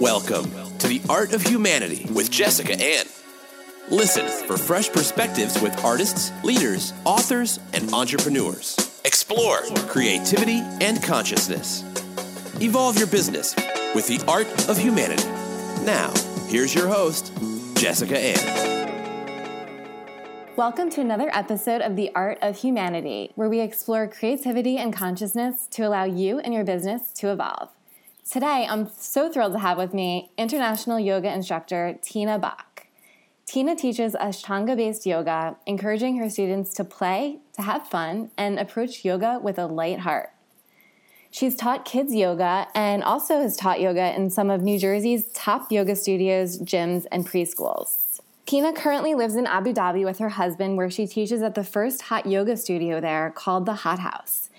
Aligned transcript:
Welcome 0.00 0.52
to 0.76 0.88
the 0.88 1.00
Art 1.08 1.32
of 1.32 1.40
Humanity 1.40 2.06
with 2.12 2.30
Jessica 2.30 2.74
Ann. 2.74 3.06
Listen 3.88 4.26
for 4.46 4.58
fresh 4.58 4.90
perspectives 4.90 5.58
with 5.62 5.82
artists, 5.82 6.30
leaders, 6.44 6.92
authors, 7.06 7.60
and 7.72 7.90
entrepreneurs. 7.94 9.00
Explore 9.06 9.60
creativity 9.88 10.60
and 10.82 11.02
consciousness. 11.02 11.82
Evolve 12.60 12.98
your 12.98 13.06
business 13.06 13.56
with 13.94 14.06
the 14.06 14.20
Art 14.28 14.68
of 14.68 14.76
Humanity. 14.76 15.24
Now, 15.86 16.12
here's 16.46 16.74
your 16.74 16.88
host, 16.88 17.32
Jessica 17.76 18.18
Ann. 18.18 19.46
Welcome 20.56 20.90
to 20.90 21.00
another 21.00 21.30
episode 21.32 21.80
of 21.80 21.96
The 21.96 22.10
Art 22.14 22.36
of 22.42 22.58
Humanity, 22.58 23.32
where 23.34 23.48
we 23.48 23.60
explore 23.60 24.06
creativity 24.08 24.76
and 24.76 24.92
consciousness 24.92 25.66
to 25.70 25.84
allow 25.84 26.04
you 26.04 26.38
and 26.38 26.52
your 26.52 26.64
business 26.64 27.12
to 27.14 27.32
evolve. 27.32 27.70
Today, 28.28 28.66
I'm 28.68 28.90
so 28.98 29.30
thrilled 29.30 29.52
to 29.52 29.60
have 29.60 29.78
with 29.78 29.94
me 29.94 30.32
international 30.36 30.98
yoga 30.98 31.32
instructor 31.32 31.96
Tina 32.02 32.40
Bock. 32.40 32.88
Tina 33.46 33.76
teaches 33.76 34.14
Ashtanga 34.14 34.76
based 34.76 35.06
yoga, 35.06 35.56
encouraging 35.64 36.16
her 36.16 36.28
students 36.28 36.74
to 36.74 36.82
play, 36.82 37.38
to 37.52 37.62
have 37.62 37.86
fun, 37.86 38.32
and 38.36 38.58
approach 38.58 39.04
yoga 39.04 39.38
with 39.40 39.60
a 39.60 39.66
light 39.66 40.00
heart. 40.00 40.30
She's 41.30 41.54
taught 41.54 41.84
kids 41.84 42.16
yoga 42.16 42.66
and 42.74 43.04
also 43.04 43.42
has 43.42 43.56
taught 43.56 43.80
yoga 43.80 44.12
in 44.16 44.30
some 44.30 44.50
of 44.50 44.60
New 44.60 44.80
Jersey's 44.80 45.26
top 45.32 45.70
yoga 45.70 45.94
studios, 45.94 46.58
gyms, 46.58 47.06
and 47.12 47.24
preschools. 47.24 48.18
Tina 48.44 48.72
currently 48.72 49.14
lives 49.14 49.36
in 49.36 49.46
Abu 49.46 49.72
Dhabi 49.72 50.04
with 50.04 50.18
her 50.18 50.30
husband, 50.30 50.76
where 50.76 50.90
she 50.90 51.06
teaches 51.06 51.42
at 51.42 51.54
the 51.54 51.62
first 51.62 52.02
hot 52.02 52.26
yoga 52.26 52.56
studio 52.56 53.00
there 53.00 53.30
called 53.30 53.66
the 53.66 53.74
Hot 53.74 54.00
House. 54.00 54.50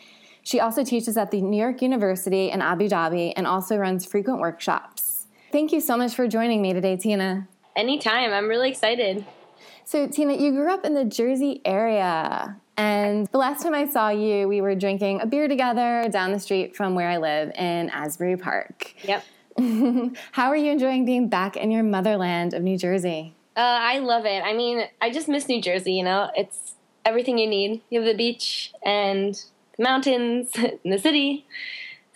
She 0.48 0.62
also 0.62 0.82
teaches 0.82 1.18
at 1.18 1.30
the 1.30 1.42
New 1.42 1.58
York 1.58 1.82
University 1.82 2.52
in 2.52 2.62
Abu 2.62 2.88
Dhabi 2.88 3.34
and 3.36 3.46
also 3.46 3.76
runs 3.76 4.06
frequent 4.06 4.40
workshops. 4.40 5.28
Thank 5.52 5.74
you 5.74 5.82
so 5.82 5.98
much 5.98 6.16
for 6.16 6.26
joining 6.26 6.62
me 6.62 6.72
today, 6.72 6.96
Tina. 6.96 7.50
Anytime. 7.76 8.32
I'm 8.32 8.48
really 8.48 8.70
excited. 8.70 9.26
So, 9.84 10.08
Tina, 10.08 10.38
you 10.38 10.54
grew 10.54 10.72
up 10.72 10.86
in 10.86 10.94
the 10.94 11.04
Jersey 11.04 11.60
area. 11.66 12.56
And 12.78 13.28
the 13.28 13.38
last 13.38 13.62
time 13.62 13.74
I 13.74 13.88
saw 13.88 14.08
you, 14.08 14.48
we 14.48 14.62
were 14.62 14.74
drinking 14.74 15.20
a 15.20 15.26
beer 15.26 15.50
together 15.50 16.08
down 16.10 16.32
the 16.32 16.40
street 16.40 16.78
from 16.78 16.96
where 16.96 17.10
I 17.10 17.18
live 17.18 17.52
in 17.54 17.90
Asbury 17.90 18.38
Park. 18.38 18.94
Yep. 19.04 19.26
How 20.32 20.48
are 20.48 20.56
you 20.56 20.72
enjoying 20.72 21.04
being 21.04 21.28
back 21.28 21.58
in 21.58 21.72
your 21.72 21.84
motherland 21.84 22.54
of 22.54 22.64
New 22.64 22.78
Jersey? 22.78 23.36
Uh, 23.58 23.60
I 23.60 24.00
love 24.00 24.24
it. 24.26 24.42
I 24.46 24.54
mean, 24.54 24.86
I 25.02 25.10
just 25.10 25.28
miss 25.28 25.50
New 25.50 25.62
Jersey, 25.62 25.92
you 25.92 26.06
know? 26.06 26.32
It's 26.38 26.76
everything 27.04 27.38
you 27.38 27.48
need. 27.48 27.82
You 27.90 28.00
have 28.00 28.08
the 28.08 28.16
beach 28.16 28.72
and 28.86 29.38
mountains 29.78 30.52
in 30.84 30.92
the 30.92 30.98
city. 30.98 31.46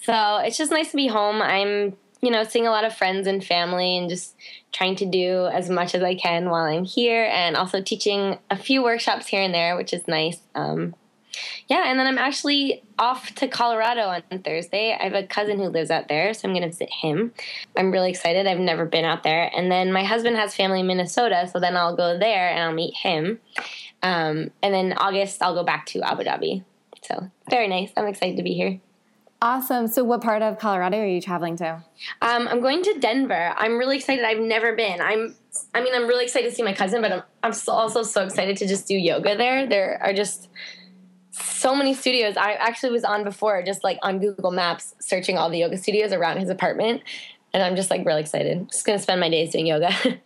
So 0.01 0.37
it's 0.37 0.57
just 0.57 0.71
nice 0.71 0.91
to 0.91 0.97
be 0.97 1.07
home. 1.07 1.41
I'm, 1.41 1.95
you 2.21 2.31
know, 2.31 2.43
seeing 2.43 2.67
a 2.67 2.71
lot 2.71 2.83
of 2.83 2.95
friends 2.95 3.27
and 3.27 3.43
family 3.43 3.97
and 3.97 4.09
just 4.09 4.35
trying 4.71 4.95
to 4.97 5.05
do 5.05 5.47
as 5.47 5.69
much 5.69 5.93
as 5.93 6.01
I 6.01 6.15
can 6.15 6.49
while 6.49 6.65
I'm 6.65 6.85
here 6.85 7.29
and 7.31 7.55
also 7.55 7.81
teaching 7.81 8.39
a 8.49 8.55
few 8.55 8.83
workshops 8.83 9.27
here 9.27 9.41
and 9.41 9.53
there, 9.53 9.75
which 9.75 9.93
is 9.93 10.07
nice. 10.07 10.39
Um, 10.55 10.95
yeah, 11.67 11.89
and 11.89 11.99
then 11.99 12.07
I'm 12.07 12.17
actually 12.17 12.83
off 12.99 13.33
to 13.35 13.47
Colorado 13.47 14.01
on 14.01 14.23
Thursday. 14.43 14.93
I 14.99 15.03
have 15.03 15.13
a 15.13 15.25
cousin 15.25 15.57
who 15.57 15.67
lives 15.67 15.89
out 15.89 16.07
there, 16.07 16.33
so 16.33 16.47
I'm 16.47 16.53
going 16.53 16.63
to 16.63 16.69
visit 16.69 16.89
him. 16.91 17.33
I'm 17.77 17.91
really 17.91 18.09
excited. 18.09 18.47
I've 18.47 18.59
never 18.59 18.85
been 18.85 19.05
out 19.05 19.23
there. 19.23 19.49
And 19.55 19.71
then 19.71 19.91
my 19.91 20.03
husband 20.03 20.35
has 20.35 20.55
family 20.55 20.81
in 20.81 20.87
Minnesota, 20.87 21.49
so 21.51 21.59
then 21.59 21.77
I'll 21.77 21.95
go 21.95 22.17
there 22.17 22.49
and 22.49 22.59
I'll 22.59 22.73
meet 22.73 22.95
him. 22.95 23.39
Um, 24.03 24.51
and 24.61 24.73
then 24.73 24.93
August, 24.93 25.41
I'll 25.41 25.55
go 25.55 25.63
back 25.63 25.85
to 25.87 26.01
Abu 26.01 26.23
Dhabi. 26.23 26.63
So 27.11 27.29
very 27.49 27.67
nice. 27.67 27.91
I'm 27.97 28.07
excited 28.07 28.37
to 28.37 28.43
be 28.43 28.53
here. 28.53 28.79
Awesome. 29.43 29.87
So, 29.87 30.03
what 30.03 30.21
part 30.21 30.43
of 30.43 30.59
Colorado 30.59 30.99
are 30.99 31.07
you 31.07 31.19
traveling 31.19 31.57
to? 31.57 31.83
Um, 32.21 32.47
I'm 32.47 32.61
going 32.61 32.83
to 32.83 32.99
Denver. 32.99 33.55
I'm 33.57 33.77
really 33.79 33.97
excited. 33.97 34.23
I've 34.23 34.39
never 34.39 34.75
been. 34.75 35.01
I'm. 35.01 35.35
I 35.73 35.81
mean, 35.81 35.95
I'm 35.95 36.07
really 36.07 36.23
excited 36.23 36.49
to 36.49 36.55
see 36.55 36.61
my 36.61 36.73
cousin, 36.73 37.01
but 37.01 37.11
I'm. 37.11 37.23
I'm 37.41 37.53
so, 37.53 37.71
also 37.71 38.03
so 38.03 38.23
excited 38.23 38.57
to 38.57 38.67
just 38.67 38.87
do 38.87 38.95
yoga 38.95 39.35
there. 39.35 39.65
There 39.65 39.99
are 40.03 40.13
just 40.13 40.47
so 41.31 41.75
many 41.75 41.95
studios. 41.95 42.37
I 42.37 42.53
actually 42.53 42.91
was 42.91 43.03
on 43.03 43.23
before, 43.23 43.63
just 43.63 43.83
like 43.83 43.97
on 44.03 44.19
Google 44.19 44.51
Maps, 44.51 44.93
searching 44.99 45.39
all 45.39 45.49
the 45.49 45.57
yoga 45.57 45.77
studios 45.77 46.13
around 46.13 46.37
his 46.37 46.49
apartment, 46.49 47.01
and 47.51 47.63
I'm 47.63 47.75
just 47.75 47.89
like 47.89 48.05
really 48.05 48.21
excited. 48.21 48.69
Just 48.69 48.85
gonna 48.85 48.99
spend 48.99 49.19
my 49.19 49.29
days 49.29 49.51
doing 49.51 49.65
yoga. 49.65 49.91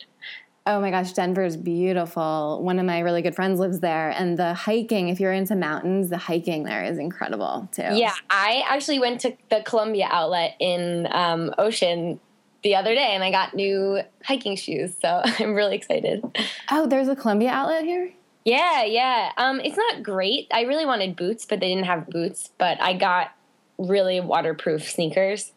Oh 0.67 0.81
my 0.81 0.89
gosh, 0.89 1.13
Denver 1.13 1.43
is 1.43 1.57
beautiful. 1.57 2.59
One 2.63 2.79
of 2.79 2.85
my 2.85 2.99
really 3.01 3.21
good 3.21 3.35
friends 3.35 3.59
lives 3.59 3.81
there, 3.81 4.09
and 4.09 4.37
the 4.37 4.55
hiking, 4.55 5.09
if 5.09 5.19
you're 5.19 5.31
into 5.31 5.55
mountains, 5.55 6.09
the 6.09 6.17
hiking 6.17 6.63
there 6.63 6.83
is 6.83 6.97
incredible 6.97 7.69
too. 7.71 7.89
Yeah, 7.93 8.13
I 8.29 8.63
actually 8.67 8.99
went 8.99 9.21
to 9.21 9.37
the 9.51 9.61
Columbia 9.63 10.07
outlet 10.09 10.55
in 10.59 11.07
um, 11.11 11.53
Ocean 11.59 12.19
the 12.65 12.75
other 12.75 12.95
day 12.95 13.11
and 13.13 13.23
I 13.23 13.29
got 13.29 13.53
new 13.53 14.01
hiking 14.23 14.55
shoes, 14.55 14.95
so 14.99 15.21
I'm 15.39 15.53
really 15.53 15.75
excited. 15.75 16.25
Oh, 16.71 16.87
there's 16.87 17.07
a 17.07 17.15
Columbia 17.15 17.51
outlet 17.51 17.83
here? 17.83 18.11
Yeah, 18.43 18.83
yeah. 18.83 19.31
Um, 19.37 19.59
it's 19.59 19.77
not 19.77 20.01
great. 20.01 20.47
I 20.51 20.61
really 20.61 20.85
wanted 20.85 21.15
boots, 21.15 21.45
but 21.45 21.59
they 21.59 21.69
didn't 21.69 21.85
have 21.85 22.09
boots, 22.09 22.49
but 22.57 22.81
I 22.81 22.93
got 22.93 23.35
really 23.77 24.19
waterproof 24.19 24.89
sneakers 24.89 25.51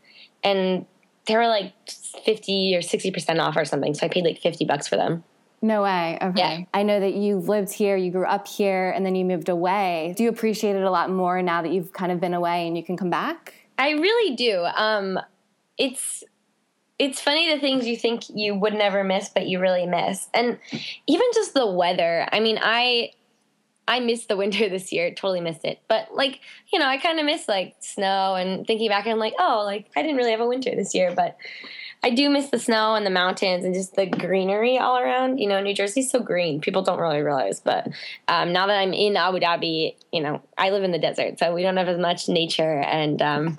and 0.44 0.84
they 1.28 1.37
were 1.37 1.47
like 1.47 1.72
50 2.25 2.75
or 2.75 2.81
60% 2.81 3.41
off 3.41 3.56
or 3.56 3.65
something. 3.65 3.94
So 3.94 4.06
I 4.06 4.09
paid 4.09 4.25
like 4.25 4.39
50 4.39 4.65
bucks 4.65 4.89
for 4.89 4.97
them. 4.97 5.22
No 5.61 5.83
way. 5.83 6.19
Okay. 6.21 6.41
Yeah. 6.41 6.65
I 6.72 6.83
know 6.83 7.00
that 7.00 7.15
you've 7.15 7.49
lived 7.49 7.72
here, 7.72 7.97
you 7.97 8.11
grew 8.11 8.27
up 8.27 8.47
here, 8.47 8.91
and 8.91 9.05
then 9.05 9.15
you 9.15 9.25
moved 9.25 9.49
away. 9.49 10.15
Do 10.17 10.22
you 10.22 10.28
appreciate 10.28 10.77
it 10.77 10.83
a 10.83 10.91
lot 10.91 11.11
more 11.11 11.43
now 11.43 11.62
that 11.62 11.72
you've 11.72 11.93
kind 11.93 12.12
of 12.12 12.21
been 12.21 12.34
away 12.34 12.67
and 12.67 12.77
you 12.77 12.84
can 12.84 12.97
come 12.97 13.11
back? 13.11 13.55
I 13.77 13.91
really 13.91 14.37
do. 14.37 14.65
Um, 14.77 15.19
it's 15.77 16.25
it's 16.99 17.21
funny 17.21 17.53
the 17.55 17.61
things 17.61 17.87
you 17.87 17.97
think 17.97 18.25
you 18.28 18.56
would 18.56 18.75
never 18.75 19.05
miss, 19.05 19.28
but 19.28 19.47
you 19.47 19.61
really 19.61 19.87
miss, 19.87 20.28
and 20.34 20.59
even 21.06 21.27
just 21.33 21.55
the 21.55 21.67
weather. 21.67 22.27
I 22.33 22.41
mean, 22.41 22.59
I 22.61 23.12
I 23.88 24.00
missed 24.00 24.28
the 24.28 24.37
winter 24.37 24.69
this 24.69 24.93
year, 24.93 25.10
totally 25.10 25.41
missed 25.41 25.65
it. 25.65 25.81
But 25.88 26.15
like, 26.15 26.41
you 26.71 26.78
know, 26.78 26.87
I 26.87 26.99
kind 26.99 27.19
of 27.19 27.25
miss 27.25 27.49
like 27.49 27.75
snow 27.81 28.34
and 28.34 28.66
thinking 28.66 28.88
back, 28.88 29.06
I'm 29.06 29.19
like, 29.19 29.34
oh, 29.38 29.62
like 29.65 29.91
I 29.97 30.03
didn't 30.03 30.19
really 30.19 30.31
have 30.31 30.41
a 30.41 30.47
winter 30.47 30.71
this 30.76 30.94
year, 30.94 31.12
but 31.16 31.38
I 32.03 32.10
do 32.10 32.28
miss 32.28 32.50
the 32.50 32.59
snow 32.59 32.94
and 32.94 33.04
the 33.04 33.10
mountains 33.10 33.65
and 33.65 33.75
just 33.75 33.97
the 33.97 34.06
greenery 34.06 34.78
all 34.78 34.99
around. 34.99 35.38
You 35.38 35.49
know, 35.49 35.60
New 35.60 35.75
Jersey's 35.75 36.10
so 36.10 36.21
green. 36.21 36.60
People 36.60 36.82
don't 36.82 37.00
really 37.00 37.22
realize, 37.22 37.60
but 37.60 37.88
um, 38.28 38.53
now 38.53 38.66
that 38.66 38.78
I'm 38.78 38.93
in 38.93 39.16
Abu 39.16 39.41
Dhabi, 39.41 39.97
you 40.12 40.20
know, 40.20 40.43
I 40.56 40.70
live 40.70 40.84
in 40.84 40.93
the 40.93 40.99
desert, 40.99 41.38
so 41.38 41.55
we 41.55 41.62
don't 41.62 41.78
have 41.78 41.88
as 41.88 41.99
much 41.99 42.28
nature 42.28 42.81
and 42.81 43.20
um, 43.22 43.59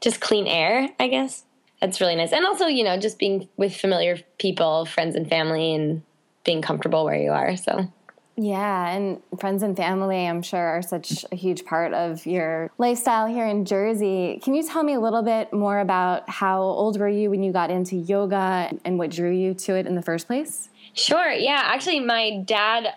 just 0.00 0.20
clean 0.20 0.46
air. 0.46 0.88
I 0.98 1.08
guess 1.08 1.44
that's 1.80 2.00
really 2.00 2.16
nice, 2.16 2.32
and 2.32 2.46
also, 2.46 2.66
you 2.66 2.84
know, 2.84 2.98
just 2.98 3.18
being 3.18 3.48
with 3.58 3.76
familiar 3.76 4.20
people, 4.38 4.86
friends 4.86 5.14
and 5.16 5.28
family, 5.28 5.74
and 5.74 6.02
being 6.44 6.62
comfortable 6.62 7.04
where 7.04 7.20
you 7.20 7.32
are. 7.32 7.56
So 7.56 7.92
yeah, 8.36 8.90
and 8.90 9.22
friends 9.40 9.62
and 9.62 9.74
family, 9.74 10.26
I'm 10.26 10.42
sure, 10.42 10.60
are 10.60 10.82
such 10.82 11.24
a 11.32 11.36
huge 11.36 11.64
part 11.64 11.94
of 11.94 12.26
your 12.26 12.70
lifestyle 12.76 13.26
here 13.26 13.46
in 13.46 13.64
Jersey. 13.64 14.40
Can 14.42 14.54
you 14.54 14.62
tell 14.62 14.82
me 14.82 14.92
a 14.92 15.00
little 15.00 15.22
bit 15.22 15.52
more 15.54 15.80
about 15.80 16.28
how 16.28 16.60
old 16.60 17.00
were 17.00 17.08
you 17.08 17.30
when 17.30 17.42
you 17.42 17.50
got 17.50 17.70
into 17.70 17.96
yoga 17.96 18.70
and 18.84 18.98
what 18.98 19.10
drew 19.10 19.30
you 19.30 19.54
to 19.54 19.76
it 19.76 19.86
in 19.86 19.94
the 19.94 20.02
first 20.02 20.26
place? 20.26 20.68
Sure. 20.92 21.30
Yeah, 21.30 21.62
actually, 21.64 22.00
my 22.00 22.42
dad 22.44 22.94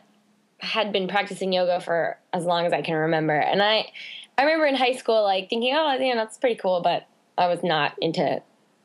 had 0.60 0.92
been 0.92 1.08
practicing 1.08 1.54
yoga 1.54 1.80
for 1.80 2.18
as 2.34 2.44
long 2.44 2.66
as 2.66 2.74
I 2.74 2.82
can 2.82 2.96
remember, 2.96 3.36
and 3.36 3.64
I, 3.64 3.92
I 4.38 4.44
remember 4.44 4.66
in 4.66 4.76
high 4.76 4.96
school 4.96 5.24
like 5.24 5.50
thinking, 5.50 5.74
oh, 5.74 5.98
yeah, 6.00 6.16
that's 6.16 6.38
pretty 6.38 6.56
cool, 6.56 6.82
but 6.82 7.08
I 7.38 7.48
was 7.48 7.64
not 7.64 7.94
into 8.02 8.42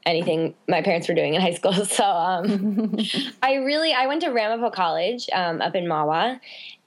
anything 0.06 0.54
my 0.68 0.82
parents 0.82 1.08
were 1.08 1.14
doing 1.14 1.34
in 1.34 1.40
high 1.40 1.54
school. 1.54 1.72
So 1.84 2.04
um, 2.04 2.96
I 3.42 3.54
really 3.54 3.92
I 3.92 4.06
went 4.06 4.22
to 4.22 4.30
Ramapo 4.30 4.70
College 4.70 5.28
um, 5.32 5.60
up 5.60 5.74
in 5.74 5.84
Mahwah, 5.84 6.40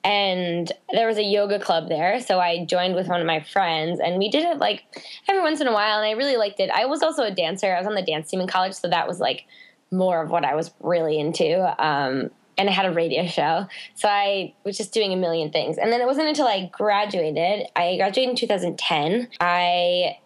and 0.03 0.71
there 0.91 1.07
was 1.07 1.17
a 1.17 1.23
yoga 1.23 1.59
club 1.59 1.87
there. 1.89 2.19
So 2.19 2.39
I 2.39 2.65
joined 2.65 2.95
with 2.95 3.07
one 3.07 3.21
of 3.21 3.27
my 3.27 3.41
friends, 3.41 3.99
and 3.99 4.17
we 4.17 4.29
did 4.29 4.43
it 4.43 4.57
like 4.57 4.83
every 5.29 5.41
once 5.41 5.61
in 5.61 5.67
a 5.67 5.73
while, 5.73 5.97
and 5.97 6.05
I 6.05 6.11
really 6.11 6.37
liked 6.37 6.59
it. 6.59 6.69
I 6.71 6.85
was 6.85 7.01
also 7.01 7.23
a 7.23 7.31
dancer. 7.31 7.73
I 7.73 7.79
was 7.79 7.87
on 7.87 7.95
the 7.95 8.01
dance 8.01 8.29
team 8.29 8.41
in 8.41 8.47
college, 8.47 8.73
so 8.73 8.89
that 8.89 9.07
was 9.07 9.19
like 9.19 9.45
more 9.91 10.21
of 10.21 10.29
what 10.29 10.43
I 10.43 10.55
was 10.55 10.71
really 10.81 11.19
into. 11.19 11.59
Um, 11.83 12.31
and 12.57 12.69
I 12.69 12.71
had 12.71 12.85
a 12.85 12.91
radio 12.91 13.27
show. 13.27 13.67
So 13.95 14.07
I 14.09 14.53
was 14.63 14.77
just 14.77 14.91
doing 14.91 15.13
a 15.13 15.15
million 15.15 15.51
things. 15.51 15.77
And 15.77 15.91
then 15.91 16.01
it 16.01 16.05
wasn't 16.05 16.27
until 16.27 16.47
I 16.47 16.69
graduated, 16.73 17.67
I 17.75 17.97
graduated 17.97 18.31
in 18.31 18.35
2010. 18.35 19.27
I 19.39 20.17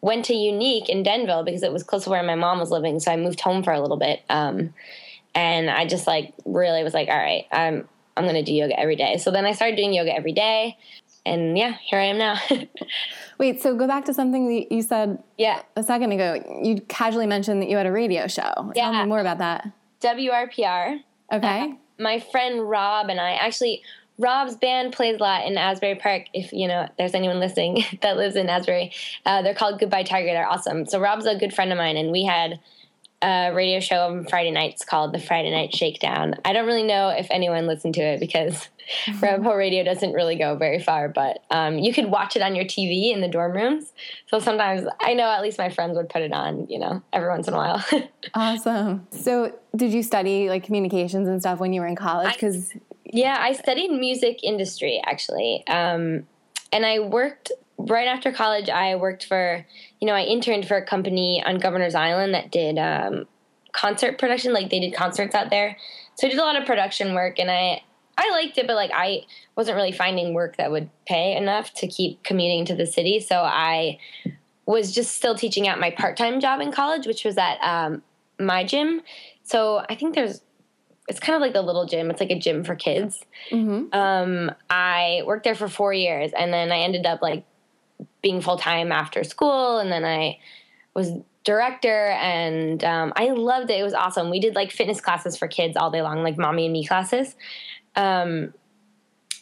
went 0.00 0.24
to 0.26 0.34
Unique 0.34 0.88
in 0.88 1.02
Denville 1.02 1.44
because 1.44 1.62
it 1.62 1.72
was 1.72 1.82
close 1.82 2.04
to 2.04 2.10
where 2.10 2.22
my 2.22 2.34
mom 2.34 2.58
was 2.58 2.70
living. 2.70 3.00
So 3.00 3.10
I 3.10 3.16
moved 3.16 3.40
home 3.40 3.62
for 3.62 3.72
a 3.72 3.80
little 3.80 3.96
bit. 3.96 4.22
Um, 4.28 4.72
and 5.34 5.70
I 5.70 5.86
just 5.86 6.06
like 6.06 6.34
really 6.44 6.82
was 6.82 6.94
like, 6.94 7.08
all 7.08 7.16
right, 7.16 7.46
I'm 7.52 7.88
I'm 8.16 8.24
gonna 8.24 8.42
do 8.42 8.52
yoga 8.52 8.78
every 8.78 8.96
day. 8.96 9.18
So 9.18 9.30
then 9.30 9.44
I 9.46 9.52
started 9.52 9.76
doing 9.76 9.92
yoga 9.92 10.14
every 10.14 10.32
day, 10.32 10.76
and 11.24 11.56
yeah, 11.56 11.74
here 11.84 11.98
I 11.98 12.04
am 12.04 12.18
now. 12.18 12.40
Wait, 13.38 13.62
so 13.62 13.76
go 13.76 13.86
back 13.86 14.04
to 14.06 14.14
something 14.14 14.48
that 14.48 14.72
you 14.72 14.82
said 14.82 15.22
yeah 15.36 15.62
a 15.76 15.82
second 15.82 16.12
ago. 16.12 16.60
You 16.62 16.80
casually 16.88 17.26
mentioned 17.26 17.62
that 17.62 17.68
you 17.68 17.76
had 17.76 17.86
a 17.86 17.92
radio 17.92 18.26
show. 18.26 18.72
Yeah. 18.74 18.90
Tell 18.90 18.92
me 18.92 19.06
more 19.06 19.20
about 19.20 19.38
that. 19.38 19.70
WRPR. 20.00 21.00
Okay. 21.32 21.62
Uh, 21.62 21.68
my 22.00 22.18
friend 22.18 22.68
Rob 22.68 23.08
and 23.08 23.20
I 23.20 23.32
actually 23.32 23.82
Rob's 24.18 24.56
band 24.56 24.92
plays 24.92 25.16
a 25.16 25.22
lot 25.22 25.46
in 25.46 25.56
Asbury 25.56 25.94
Park. 25.94 26.24
If 26.34 26.52
you 26.52 26.66
know, 26.68 26.88
there's 26.98 27.14
anyone 27.14 27.38
listening 27.38 27.84
that 28.02 28.16
lives 28.16 28.36
in 28.36 28.48
Asbury, 28.48 28.92
uh, 29.24 29.42
they're 29.42 29.54
called 29.54 29.78
Goodbye 29.78 30.02
Tiger. 30.02 30.32
They're 30.32 30.48
awesome. 30.48 30.86
So 30.86 31.00
Rob's 31.00 31.26
a 31.26 31.36
good 31.36 31.54
friend 31.54 31.72
of 31.72 31.78
mine, 31.78 31.96
and 31.96 32.10
we 32.10 32.24
had 32.24 32.60
a 33.22 33.52
radio 33.52 33.80
show 33.80 34.06
on 34.06 34.24
Friday 34.24 34.50
nights 34.50 34.84
called 34.84 35.12
the 35.12 35.18
Friday 35.18 35.50
Night 35.50 35.74
Shakedown. 35.74 36.36
I 36.44 36.52
don't 36.52 36.66
really 36.66 36.84
know 36.84 37.08
if 37.08 37.26
anyone 37.30 37.66
listened 37.66 37.94
to 37.94 38.00
it 38.00 38.20
because 38.20 38.68
Rabbit 39.20 39.54
Radio 39.54 39.84
doesn't 39.84 40.12
really 40.12 40.36
go 40.36 40.56
very 40.56 40.80
far, 40.80 41.08
but 41.08 41.44
um, 41.50 41.78
you 41.78 41.92
could 41.92 42.06
watch 42.06 42.36
it 42.36 42.42
on 42.42 42.54
your 42.54 42.64
TV 42.64 43.12
in 43.12 43.20
the 43.20 43.28
dorm 43.28 43.52
rooms. 43.52 43.92
So 44.28 44.38
sometimes 44.38 44.86
I 45.00 45.14
know 45.14 45.30
at 45.30 45.42
least 45.42 45.58
my 45.58 45.68
friends 45.68 45.96
would 45.96 46.08
put 46.08 46.22
it 46.22 46.32
on, 46.32 46.68
you 46.68 46.78
know, 46.78 47.02
every 47.12 47.28
once 47.28 47.48
in 47.48 47.54
a 47.54 47.56
while. 47.56 47.84
awesome. 48.34 49.06
So 49.10 49.52
did 49.74 49.92
you 49.92 50.02
study 50.02 50.48
like 50.48 50.64
communications 50.64 51.28
and 51.28 51.40
stuff 51.40 51.58
when 51.58 51.72
you 51.72 51.80
were 51.80 51.86
in 51.86 51.96
college? 51.96 52.32
Because 52.34 52.72
yeah, 53.12 53.38
I 53.40 53.52
studied 53.52 53.90
music 53.90 54.40
industry 54.42 55.00
actually, 55.04 55.64
um, 55.66 56.26
and 56.72 56.84
I 56.84 57.00
worked 57.00 57.52
right 57.78 58.08
after 58.08 58.32
college. 58.32 58.68
I 58.68 58.96
worked 58.96 59.24
for, 59.24 59.64
you 60.00 60.06
know, 60.06 60.14
I 60.14 60.22
interned 60.22 60.66
for 60.66 60.76
a 60.76 60.84
company 60.84 61.42
on 61.44 61.58
Governor's 61.58 61.94
Island 61.94 62.34
that 62.34 62.50
did 62.50 62.78
um, 62.78 63.26
concert 63.72 64.18
production. 64.18 64.52
Like 64.52 64.70
they 64.70 64.80
did 64.80 64.94
concerts 64.94 65.34
out 65.34 65.50
there, 65.50 65.76
so 66.16 66.26
I 66.26 66.30
did 66.30 66.38
a 66.38 66.42
lot 66.42 66.56
of 66.56 66.66
production 66.66 67.14
work, 67.14 67.38
and 67.38 67.50
I 67.50 67.82
I 68.18 68.30
liked 68.30 68.58
it, 68.58 68.66
but 68.66 68.74
like 68.74 68.90
I 68.92 69.22
wasn't 69.56 69.76
really 69.76 69.92
finding 69.92 70.34
work 70.34 70.56
that 70.56 70.70
would 70.70 70.90
pay 71.06 71.36
enough 71.36 71.72
to 71.74 71.86
keep 71.86 72.22
commuting 72.24 72.64
to 72.66 72.74
the 72.74 72.86
city. 72.86 73.20
So 73.20 73.36
I 73.36 73.98
was 74.66 74.92
just 74.92 75.14
still 75.14 75.34
teaching 75.34 75.68
at 75.68 75.78
my 75.78 75.90
part 75.92 76.16
time 76.16 76.40
job 76.40 76.60
in 76.60 76.72
college, 76.72 77.06
which 77.06 77.24
was 77.24 77.38
at 77.38 77.58
um, 77.62 78.02
my 78.38 78.64
gym. 78.64 79.02
So 79.44 79.82
I 79.88 79.94
think 79.94 80.14
there's 80.14 80.42
it's 81.08 81.20
kind 81.20 81.34
of 81.34 81.40
like 81.40 81.54
the 81.54 81.62
little 81.62 81.86
gym. 81.86 82.10
It's 82.10 82.20
like 82.20 82.30
a 82.30 82.38
gym 82.38 82.64
for 82.64 82.74
kids. 82.74 83.24
Mm-hmm. 83.50 83.94
Um, 83.98 84.52
I 84.68 85.22
worked 85.26 85.44
there 85.44 85.54
for 85.54 85.68
four 85.68 85.92
years, 85.92 86.32
and 86.38 86.52
then 86.52 86.70
I 86.70 86.78
ended 86.80 87.06
up 87.06 87.22
like 87.22 87.44
being 88.22 88.40
full 88.40 88.58
time 88.58 88.92
after 88.92 89.24
school, 89.24 89.78
and 89.78 89.90
then 89.90 90.04
I 90.04 90.38
was 90.94 91.12
director, 91.44 92.10
and 92.10 92.84
um, 92.84 93.12
I 93.16 93.30
loved 93.30 93.70
it. 93.70 93.80
It 93.80 93.82
was 93.82 93.94
awesome. 93.94 94.30
We 94.30 94.38
did 94.38 94.54
like 94.54 94.70
fitness 94.70 95.00
classes 95.00 95.36
for 95.36 95.48
kids 95.48 95.76
all 95.76 95.90
day 95.90 96.02
long, 96.02 96.22
like 96.22 96.36
mommy 96.36 96.66
and 96.66 96.72
me 96.72 96.86
classes. 96.86 97.34
Um, 97.96 98.52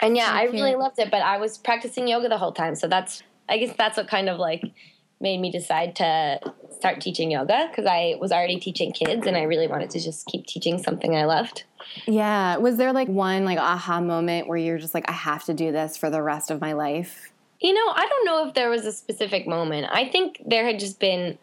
and 0.01 0.17
yeah, 0.17 0.31
I 0.31 0.45
really 0.45 0.75
loved 0.75 0.99
it, 0.99 1.11
but 1.11 1.23
I 1.23 1.39
was 1.39 1.59
practicing 1.59 2.07
yoga 2.07 2.29
the 2.29 2.39
whole 2.39 2.53
time. 2.53 2.75
So 2.75 2.87
that's, 2.87 3.23
I 3.49 3.59
guess 3.59 3.75
that's 3.77 3.97
what 3.97 4.09
kind 4.09 4.29
of 4.29 4.39
like 4.39 4.63
made 5.21 5.41
me 5.41 5.51
decide 5.51 5.97
to 5.97 6.41
start 6.71 7.01
teaching 7.01 7.31
yoga 7.31 7.69
because 7.71 7.87
I 7.87 8.17
was 8.21 8.33
already 8.33 8.59
teaching 8.59 8.93
kids 8.93 9.27
and 9.27 9.37
I 9.37 9.45
really 9.45 9.67
wanted 9.67 9.91
to 9.91 10.01
just 10.01 10.27
keep 10.27 10.47
teaching 10.47 10.83
something 10.83 11.17
I 11.17 11.25
loved. 11.25 11.65
Yeah. 12.07 12.57
Was 12.59 12.77
there 12.77 12.93
like 12.93 13.09
one 13.09 13.45
like 13.45 13.59
aha 13.59 14.01
moment 14.01 14.47
where 14.47 14.59
you're 14.59 14.79
just 14.79 14.95
like, 14.95 15.09
I 15.09 15.13
have 15.13 15.45
to 15.45 15.55
do 15.55 15.73
this 15.73 15.97
for 15.97 16.11
the 16.11 16.23
rest 16.23 16.51
of 16.51 16.61
my 16.61 16.75
life? 16.75 17.33
You 17.61 17.73
know, 17.73 17.93
I 17.95 18.07
don't 18.07 18.25
know 18.27 18.47
if 18.47 18.55
there 18.55 18.69
was 18.69 18.85
a 18.85 18.93
specific 18.93 19.47
moment. 19.47 19.89
I 19.91 20.09
think 20.09 20.43
there 20.45 20.67
had 20.67 20.79
just 20.79 21.01
been 21.01 21.39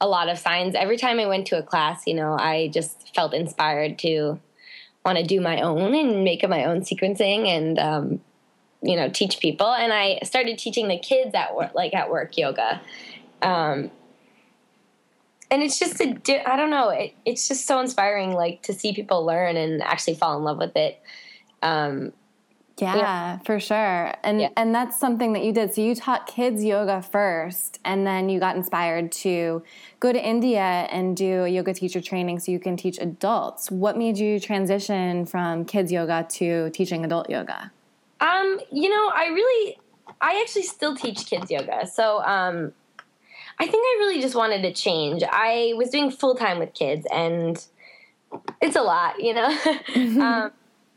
a 0.00 0.06
lot 0.06 0.28
of 0.28 0.38
signs. 0.38 0.74
Every 0.74 0.98
time 0.98 1.18
I 1.18 1.26
went 1.26 1.46
to 1.48 1.58
a 1.58 1.62
class, 1.62 2.06
you 2.06 2.14
know, 2.14 2.36
I 2.38 2.68
just 2.68 3.14
felt 3.14 3.32
inspired 3.32 3.98
to 4.00 4.38
want 5.04 5.16
to 5.16 5.24
do 5.24 5.40
my 5.40 5.62
own 5.62 5.94
and 5.94 6.24
make 6.24 6.46
my 6.46 6.64
own 6.64 6.80
sequencing 6.80 7.46
and 7.46 7.78
um, 7.78 8.20
you 8.86 8.96
know 8.96 9.08
teach 9.08 9.38
people 9.40 9.72
and 9.72 9.92
i 9.92 10.18
started 10.22 10.58
teaching 10.58 10.88
the 10.88 10.98
kids 10.98 11.34
at 11.34 11.54
work 11.54 11.74
like 11.74 11.94
at 11.94 12.10
work 12.10 12.36
yoga 12.36 12.80
um, 13.42 13.90
and 15.50 15.62
it's 15.62 15.78
just 15.78 16.00
a 16.00 16.50
i 16.50 16.56
don't 16.56 16.70
know 16.70 16.88
it, 16.90 17.14
it's 17.24 17.48
just 17.48 17.66
so 17.66 17.80
inspiring 17.80 18.32
like 18.32 18.62
to 18.62 18.72
see 18.72 18.92
people 18.92 19.24
learn 19.24 19.56
and 19.56 19.82
actually 19.82 20.14
fall 20.14 20.36
in 20.36 20.44
love 20.44 20.58
with 20.58 20.76
it 20.76 21.00
um, 21.62 22.12
yeah, 22.78 22.96
yeah, 22.96 23.38
for 23.38 23.58
sure. 23.58 24.12
And 24.22 24.40
yeah. 24.42 24.50
and 24.54 24.74
that's 24.74 24.98
something 24.98 25.32
that 25.32 25.42
you 25.42 25.52
did. 25.52 25.74
So 25.74 25.80
you 25.80 25.94
taught 25.94 26.26
kids 26.26 26.62
yoga 26.62 27.00
first 27.00 27.80
and 27.86 28.06
then 28.06 28.28
you 28.28 28.38
got 28.38 28.54
inspired 28.54 29.12
to 29.12 29.62
go 29.98 30.12
to 30.12 30.22
India 30.22 30.60
and 30.60 31.16
do 31.16 31.44
a 31.44 31.48
yoga 31.48 31.72
teacher 31.72 32.02
training 32.02 32.38
so 32.38 32.52
you 32.52 32.58
can 32.58 32.76
teach 32.76 32.98
adults. 32.98 33.70
What 33.70 33.96
made 33.96 34.18
you 34.18 34.38
transition 34.38 35.24
from 35.24 35.64
kids 35.64 35.90
yoga 35.90 36.26
to 36.32 36.68
teaching 36.70 37.02
adult 37.02 37.30
yoga? 37.30 37.72
Um, 38.20 38.60
you 38.72 38.88
know, 38.88 39.10
I 39.14 39.26
really 39.26 39.78
I 40.20 40.40
actually 40.40 40.62
still 40.62 40.96
teach 40.96 41.26
kids 41.26 41.50
yoga. 41.50 41.86
So 41.86 42.22
um 42.22 42.72
I 43.58 43.66
think 43.66 43.82
I 43.84 43.96
really 44.00 44.20
just 44.20 44.34
wanted 44.34 44.62
to 44.62 44.72
change. 44.72 45.22
I 45.28 45.72
was 45.76 45.90
doing 45.90 46.10
full 46.10 46.34
time 46.34 46.58
with 46.58 46.74
kids 46.74 47.06
and 47.12 47.64
it's 48.60 48.76
a 48.76 48.82
lot, 48.82 49.20
you 49.20 49.34
know. 49.34 49.48
um 50.22 50.52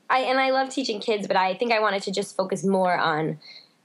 I 0.09 0.19
and 0.21 0.39
I 0.39 0.49
love 0.49 0.69
teaching 0.69 0.99
kids, 0.99 1.27
but 1.27 1.37
I 1.37 1.53
think 1.53 1.71
I 1.71 1.79
wanted 1.79 2.03
to 2.03 2.11
just 2.11 2.35
focus 2.35 2.63
more 2.63 2.97
on 2.97 3.39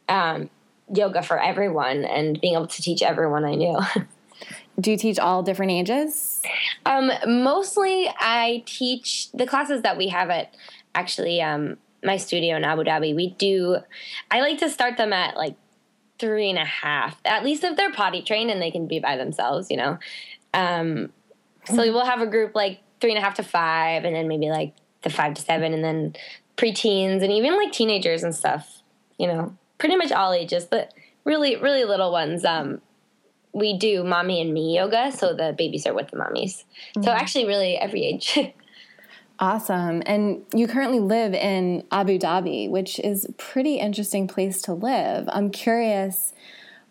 um, 0.09 0.49
yoga 0.93 1.23
for 1.23 1.39
everyone 1.39 2.05
and 2.05 2.41
being 2.41 2.55
able 2.55 2.67
to 2.67 2.83
teach 2.83 3.03
everyone 3.03 3.45
I 3.45 3.55
knew. 3.55 3.79
Do 4.81 4.91
you 4.91 4.97
teach 4.97 5.19
all 5.19 5.43
different 5.43 5.71
ages? 5.71 6.43
Um, 6.85 7.11
mostly, 7.27 8.09
I 8.19 8.65
teach 8.67 9.31
the 9.33 9.47
classes 9.47 9.83
that 9.83 9.97
we 9.97 10.09
have 10.09 10.31
at 10.31 10.57
actually 10.95 11.41
um, 11.41 11.77
my 12.05 12.17
studio 12.17 12.57
in 12.57 12.65
Abu 12.65 12.85
Dhabi. 12.85 13.15
We 13.15 13.31
do. 13.31 13.79
I 14.31 14.41
like 14.41 14.59
to 14.59 14.71
start 14.71 14.97
them 14.97 15.13
at 15.13 15.37
like 15.37 15.57
three 16.19 16.51
and 16.51 16.59
a 16.59 16.65
half, 16.65 17.21
at 17.25 17.45
least 17.45 17.65
if 17.65 17.77
they're 17.77 17.93
potty 17.93 18.23
trained 18.23 18.51
and 18.51 18.61
they 18.61 18.71
can 18.71 18.87
be 18.87 18.99
by 18.99 19.17
themselves. 19.17 19.71
You 19.71 19.77
know. 19.77 19.99
Um, 20.53 21.13
so 21.65 21.75
mm-hmm. 21.75 21.93
we'll 21.93 22.05
have 22.05 22.21
a 22.21 22.27
group 22.27 22.55
like 22.55 22.81
three 23.01 23.11
and 23.11 23.19
a 23.19 23.23
half 23.23 23.35
to 23.35 23.43
five, 23.43 24.05
and 24.05 24.15
then 24.15 24.29
maybe 24.29 24.51
like 24.51 24.75
the 25.03 25.11
five 25.11 25.35
to 25.35 25.43
seven, 25.43 25.73
and 25.73 25.85
then 25.85 26.15
preteens 26.57 27.23
and 27.23 27.33
even 27.33 27.57
like 27.57 27.73
teenagers 27.73 28.23
and 28.23 28.35
stuff. 28.35 28.83
You 29.19 29.29
know, 29.29 29.57
pretty 29.79 29.97
much 29.97 30.13
all 30.13 30.33
ages, 30.33 30.65
but 30.65 30.93
really, 31.25 31.57
really 31.57 31.85
little 31.85 32.13
ones. 32.13 32.45
Um, 32.45 32.81
we 33.53 33.79
do 33.79 34.03
mommy 34.03 34.41
and 34.41 34.53
me 34.53 34.77
yoga, 34.77 35.13
so 35.13 35.35
the 35.35 35.55
babies 35.57 35.87
are 35.87 35.95
with 35.95 36.11
the 36.11 36.17
mommies. 36.17 36.65
Mm-hmm. 36.97 37.03
So 37.05 37.11
actually, 37.13 37.47
really 37.47 37.77
every 37.77 38.05
age. 38.05 38.39
awesome. 39.39 40.03
And 40.07 40.45
you 40.55 40.67
currently 40.67 41.01
live 41.01 41.35
in 41.35 41.85
Abu 41.91 42.19
Dhabi, 42.19 42.71
which 42.71 42.99
is 43.01 43.25
a 43.25 43.33
pretty 43.33 43.77
interesting 43.77 44.29
place 44.29 44.63
to 44.63 44.73
live. 44.73 45.29
I'm 45.33 45.51
curious, 45.51 46.33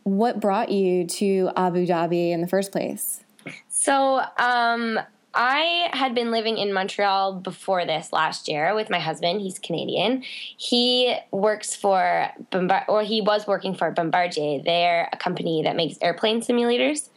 what 0.03 0.39
brought 0.39 0.71
you 0.71 1.05
to 1.07 1.51
Abu 1.55 1.85
Dhabi 1.85 2.31
in 2.31 2.41
the 2.41 2.47
first 2.47 2.71
place? 2.71 3.23
So, 3.67 4.21
um, 4.37 4.99
I 5.35 5.89
had 5.93 6.13
been 6.13 6.29
living 6.29 6.59
in 6.59 6.73
Montreal 6.73 7.39
before 7.39 7.85
this 7.85 8.13
last 8.13 8.47
year 8.47 8.75
with 8.75 8.91
my 8.91 8.99
husband. 8.99 9.41
He's 9.41 9.57
Canadian. 9.57 10.23
He 10.57 11.15
works 11.31 11.75
for 11.75 12.29
Bombard, 12.51 12.83
or 12.87 13.01
he 13.01 13.19
was 13.19 13.47
working 13.47 13.73
for 13.73 13.89
Bombardier. 13.89 14.61
They're 14.63 15.09
a 15.11 15.17
company 15.17 15.63
that 15.63 15.75
makes 15.75 15.97
airplane 16.01 16.41
simulators. 16.41 17.09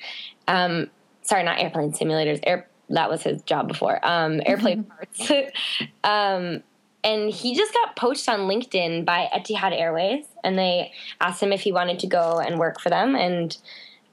Um, 0.49 0.88
sorry, 1.23 1.43
not 1.43 1.61
airplane 1.61 1.93
simulators. 1.93 2.40
Air 2.44 2.68
that 2.90 3.11
was 3.11 3.23
his 3.23 3.43
job 3.43 3.69
before. 3.69 3.99
Um, 4.07 4.40
airplane 4.45 4.85
parts. 5.19 5.31
um, 6.05 6.62
and 7.05 7.31
he 7.31 7.55
just 7.55 7.73
got 7.73 7.95
poached 7.95 8.28
on 8.28 8.40
LinkedIn 8.40 9.05
by 9.05 9.28
Etihad 9.33 9.73
Airways, 9.73 10.25
and 10.43 10.59
they 10.59 10.93
asked 11.21 11.43
him 11.43 11.52
if 11.52 11.61
he 11.61 11.71
wanted 11.71 12.00
to 12.00 12.07
go 12.07 12.40
and 12.40 12.59
work 12.59 12.81
for 12.81 12.90
them, 12.90 13.14
and 13.14 13.57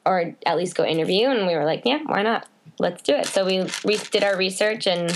or 0.05 0.35
at 0.45 0.57
least 0.57 0.75
go 0.75 0.85
interview. 0.85 1.27
And 1.27 1.47
we 1.47 1.55
were 1.55 1.65
like, 1.65 1.83
yeah, 1.85 1.99
why 2.05 2.21
not? 2.21 2.47
let's 2.79 3.01
do 3.03 3.13
it. 3.13 3.27
So 3.27 3.45
we 3.45 3.65
we 3.83 3.97
did 3.97 4.23
our 4.23 4.37
research, 4.37 4.87
and 4.87 5.09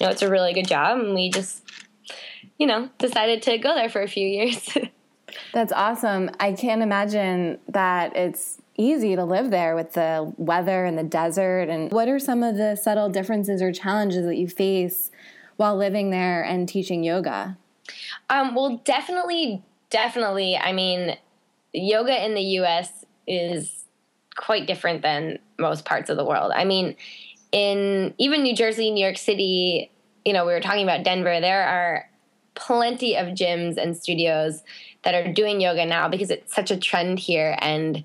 you 0.00 0.06
know, 0.06 0.10
it's 0.10 0.22
a 0.22 0.30
really 0.30 0.52
good 0.52 0.68
job, 0.68 0.98
and 0.98 1.14
we 1.14 1.30
just 1.30 1.62
you 2.58 2.66
know 2.66 2.88
decided 2.98 3.42
to 3.42 3.58
go 3.58 3.74
there 3.74 3.88
for 3.88 4.02
a 4.02 4.08
few 4.08 4.26
years. 4.26 4.68
That's 5.52 5.72
awesome. 5.72 6.30
I 6.40 6.52
can't 6.52 6.82
imagine 6.82 7.58
that 7.68 8.16
it's 8.16 8.60
easy 8.78 9.16
to 9.16 9.24
live 9.24 9.50
there 9.50 9.74
with 9.74 9.92
the 9.92 10.32
weather 10.36 10.84
and 10.84 10.96
the 10.96 11.02
desert. 11.02 11.68
And 11.68 11.90
what 11.92 12.08
are 12.08 12.18
some 12.18 12.42
of 12.42 12.56
the 12.56 12.76
subtle 12.76 13.08
differences 13.08 13.62
or 13.62 13.72
challenges 13.72 14.24
that 14.26 14.36
you 14.36 14.48
face 14.48 15.10
while 15.56 15.76
living 15.76 16.10
there 16.10 16.42
and 16.42 16.68
teaching 16.68 17.02
yoga? 17.02 17.56
Um, 18.30 18.54
well, 18.54 18.80
definitely, 18.84 19.62
definitely. 19.90 20.56
I 20.56 20.72
mean, 20.72 21.16
yoga 21.72 22.24
in 22.24 22.34
the 22.34 22.42
U.S. 22.42 23.04
is 23.26 23.84
quite 24.36 24.66
different 24.66 25.02
than 25.02 25.38
most 25.58 25.84
parts 25.84 26.10
of 26.10 26.16
the 26.16 26.24
world. 26.24 26.52
I 26.54 26.64
mean, 26.64 26.96
in 27.52 28.14
even 28.18 28.42
New 28.42 28.54
Jersey, 28.54 28.90
New 28.90 29.02
York 29.02 29.18
City, 29.18 29.90
you 30.24 30.32
know, 30.32 30.44
we 30.44 30.52
were 30.52 30.60
talking 30.60 30.82
about 30.82 31.04
Denver, 31.04 31.40
there 31.40 31.66
are 31.66 32.08
plenty 32.54 33.16
of 33.16 33.28
gyms 33.28 33.76
and 33.76 33.96
studios 33.96 34.62
that 35.04 35.14
are 35.14 35.32
doing 35.32 35.60
yoga 35.60 35.86
now 35.86 36.08
because 36.08 36.30
it's 36.30 36.54
such 36.54 36.70
a 36.70 36.76
trend 36.76 37.18
here 37.18 37.56
and 37.60 38.02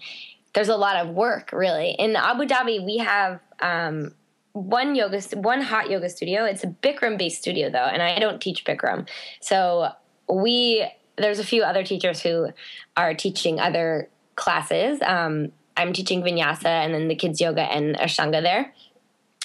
there's 0.54 0.70
a 0.70 0.76
lot 0.76 0.98
of 0.98 1.10
work 1.10 1.52
really. 1.52 1.96
In 1.98 2.16
Abu 2.16 2.46
Dhabi, 2.46 2.84
we 2.84 2.98
have 2.98 3.40
um, 3.62 4.14
one 4.54 4.96
yoga, 4.96 5.22
one 5.36 5.62
hot 5.62 5.90
yoga 5.90 6.10
studio. 6.10 6.46
It's 6.46 6.64
a 6.64 6.68
Bikram 6.68 7.18
based 7.18 7.42
studio 7.42 7.70
though, 7.70 7.78
and 7.78 8.02
I 8.02 8.20
don't 8.20 8.42
teach 8.42 8.66
Bikram. 8.66 9.08
So 9.40 9.90
we, 10.30 10.86
there's 11.18 11.40
a 11.40 11.46
few 11.46 11.64
other 11.64 11.84
teachers 11.84 12.22
who 12.22 12.50
are 12.98 13.14
teaching 13.14 13.60
other 13.60 14.10
classes. 14.36 15.00
Um, 15.02 15.52
I'm 15.78 15.94
teaching 15.94 16.22
vinyasa 16.22 16.66
and 16.66 16.94
then 16.94 17.08
the 17.08 17.16
kids 17.16 17.40
yoga 17.40 17.62
and 17.62 17.96
ashtanga 17.98 18.42
there. 18.42 18.74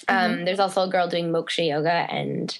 Um, 0.08 0.16
mm-hmm. 0.16 0.44
There's 0.44 0.60
also 0.60 0.82
a 0.82 0.88
girl 0.88 1.08
doing 1.08 1.30
moksha 1.30 1.66
yoga 1.66 1.90
and 1.90 2.56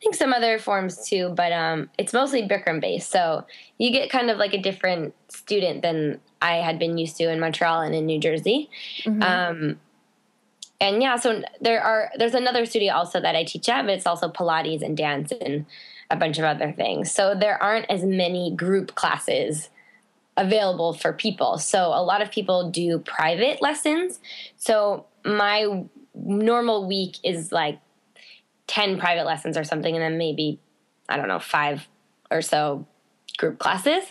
think 0.00 0.14
some 0.14 0.32
other 0.32 0.58
forms 0.58 1.06
too, 1.06 1.32
but 1.36 1.52
um, 1.52 1.90
it's 1.98 2.12
mostly 2.12 2.42
Bikram 2.42 2.80
based. 2.80 3.10
So 3.10 3.44
you 3.78 3.90
get 3.90 4.10
kind 4.10 4.30
of 4.30 4.38
like 4.38 4.54
a 4.54 4.58
different 4.58 5.14
student 5.28 5.82
than 5.82 6.20
I 6.40 6.56
had 6.56 6.78
been 6.78 6.96
used 6.96 7.16
to 7.18 7.30
in 7.30 7.38
Montreal 7.38 7.82
and 7.82 7.94
in 7.94 8.06
New 8.06 8.18
Jersey. 8.18 8.70
Mm-hmm. 9.04 9.22
Um, 9.22 9.80
and 10.80 11.02
yeah, 11.02 11.16
so 11.16 11.42
there 11.60 11.82
are 11.82 12.10
there's 12.16 12.34
another 12.34 12.64
studio 12.64 12.94
also 12.94 13.20
that 13.20 13.36
I 13.36 13.44
teach 13.44 13.68
at, 13.68 13.82
but 13.82 13.90
it's 13.90 14.06
also 14.06 14.30
Pilates 14.30 14.82
and 14.82 14.96
dance 14.96 15.30
and 15.32 15.66
a 16.10 16.16
bunch 16.16 16.38
of 16.38 16.44
other 16.44 16.72
things. 16.72 17.12
So 17.12 17.34
there 17.38 17.62
aren't 17.62 17.90
as 17.90 18.02
many 18.02 18.54
group 18.56 18.94
classes 18.94 19.68
available 20.38 20.94
for 20.94 21.12
people. 21.12 21.58
So 21.58 21.88
a 21.88 22.02
lot 22.02 22.22
of 22.22 22.30
people 22.30 22.70
do 22.70 22.98
private 22.98 23.60
lessons. 23.60 24.20
So 24.56 25.04
my 25.24 25.84
normal 26.14 26.86
week 26.88 27.16
is 27.22 27.52
like 27.52 27.78
10 28.70 28.98
private 28.98 29.26
lessons 29.26 29.58
or 29.58 29.64
something, 29.64 29.94
and 29.94 30.02
then 30.02 30.16
maybe, 30.16 30.60
I 31.08 31.16
don't 31.16 31.26
know, 31.26 31.40
five 31.40 31.88
or 32.30 32.40
so 32.40 32.86
group 33.36 33.58
classes. 33.58 34.04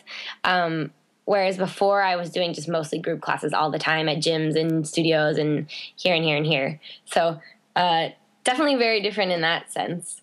Um, 0.44 0.92
whereas 1.24 1.56
before 1.56 2.02
I 2.02 2.18
was 2.18 2.30
doing 2.30 2.54
just 2.54 2.68
mostly 2.68 3.00
group 3.00 3.22
classes 3.22 3.54
all 3.54 3.72
the 3.72 3.80
time 3.80 4.10
at 4.10 4.18
gyms 4.18 4.60
and 4.60 4.86
studios 4.86 5.38
and 5.38 5.68
here 5.96 6.14
and 6.14 6.26
here 6.26 6.36
and 6.36 6.46
here. 6.46 6.82
So 7.06 7.40
uh, 7.78 8.10
definitely 8.44 8.76
very 8.76 9.02
different 9.02 9.32
in 9.32 9.40
that 9.42 9.72
sense. 9.72 10.22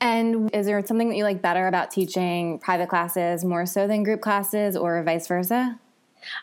And 0.00 0.50
is 0.54 0.64
there 0.64 0.82
something 0.86 1.10
that 1.10 1.16
you 1.16 1.24
like 1.24 1.42
better 1.42 1.66
about 1.66 1.90
teaching 1.90 2.58
private 2.58 2.88
classes 2.88 3.44
more 3.44 3.66
so 3.66 3.86
than 3.86 4.04
group 4.04 4.22
classes 4.22 4.74
or 4.74 5.02
vice 5.02 5.26
versa? 5.26 5.78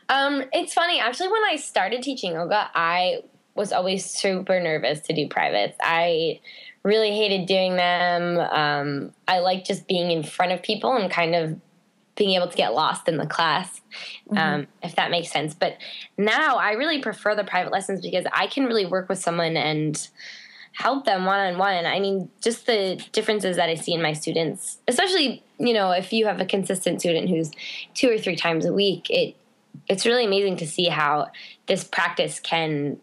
Um, 0.07 0.43
it's 0.53 0.73
funny. 0.73 0.99
Actually, 0.99 1.31
when 1.31 1.43
I 1.45 1.55
started 1.55 2.03
teaching 2.03 2.33
yoga, 2.33 2.69
I 2.75 3.21
was 3.55 3.71
always 3.71 4.05
super 4.05 4.59
nervous 4.59 4.99
to 5.01 5.13
do 5.13 5.27
privates. 5.27 5.77
I 5.81 6.39
really 6.83 7.15
hated 7.15 7.47
doing 7.47 7.75
them. 7.75 8.37
Um, 8.37 9.13
I 9.27 9.39
like 9.39 9.65
just 9.65 9.87
being 9.87 10.11
in 10.11 10.23
front 10.23 10.51
of 10.51 10.61
people 10.61 10.95
and 10.95 11.09
kind 11.09 11.35
of 11.35 11.59
being 12.15 12.35
able 12.35 12.47
to 12.47 12.55
get 12.55 12.73
lost 12.73 13.07
in 13.07 13.17
the 13.17 13.25
class, 13.25 13.81
mm-hmm. 14.27 14.37
um, 14.37 14.67
if 14.83 14.95
that 14.95 15.09
makes 15.09 15.31
sense. 15.31 15.53
But 15.53 15.77
now 16.17 16.57
I 16.57 16.71
really 16.73 17.01
prefer 17.01 17.35
the 17.35 17.43
private 17.43 17.71
lessons 17.71 18.01
because 18.01 18.25
I 18.31 18.47
can 18.47 18.65
really 18.65 18.85
work 18.85 19.09
with 19.09 19.17
someone 19.17 19.57
and 19.57 20.07
help 20.73 21.05
them 21.05 21.25
one 21.25 21.39
on 21.39 21.57
one. 21.57 21.85
I 21.85 21.99
mean, 21.99 22.29
just 22.41 22.65
the 22.65 23.03
differences 23.11 23.55
that 23.55 23.69
I 23.69 23.75
see 23.75 23.93
in 23.93 24.01
my 24.01 24.13
students, 24.13 24.79
especially 24.87 25.43
you 25.57 25.73
know 25.73 25.91
if 25.91 26.11
you 26.11 26.25
have 26.25 26.41
a 26.41 26.45
consistent 26.45 26.99
student 26.99 27.29
who's 27.29 27.51
two 27.93 28.09
or 28.09 28.17
three 28.17 28.35
times 28.35 28.65
a 28.65 28.73
week, 28.73 29.09
it 29.09 29.35
it's 29.87 30.05
really 30.05 30.25
amazing 30.25 30.57
to 30.57 30.67
see 30.67 30.85
how 30.85 31.31
this 31.65 31.83
practice 31.83 32.39
can 32.39 32.97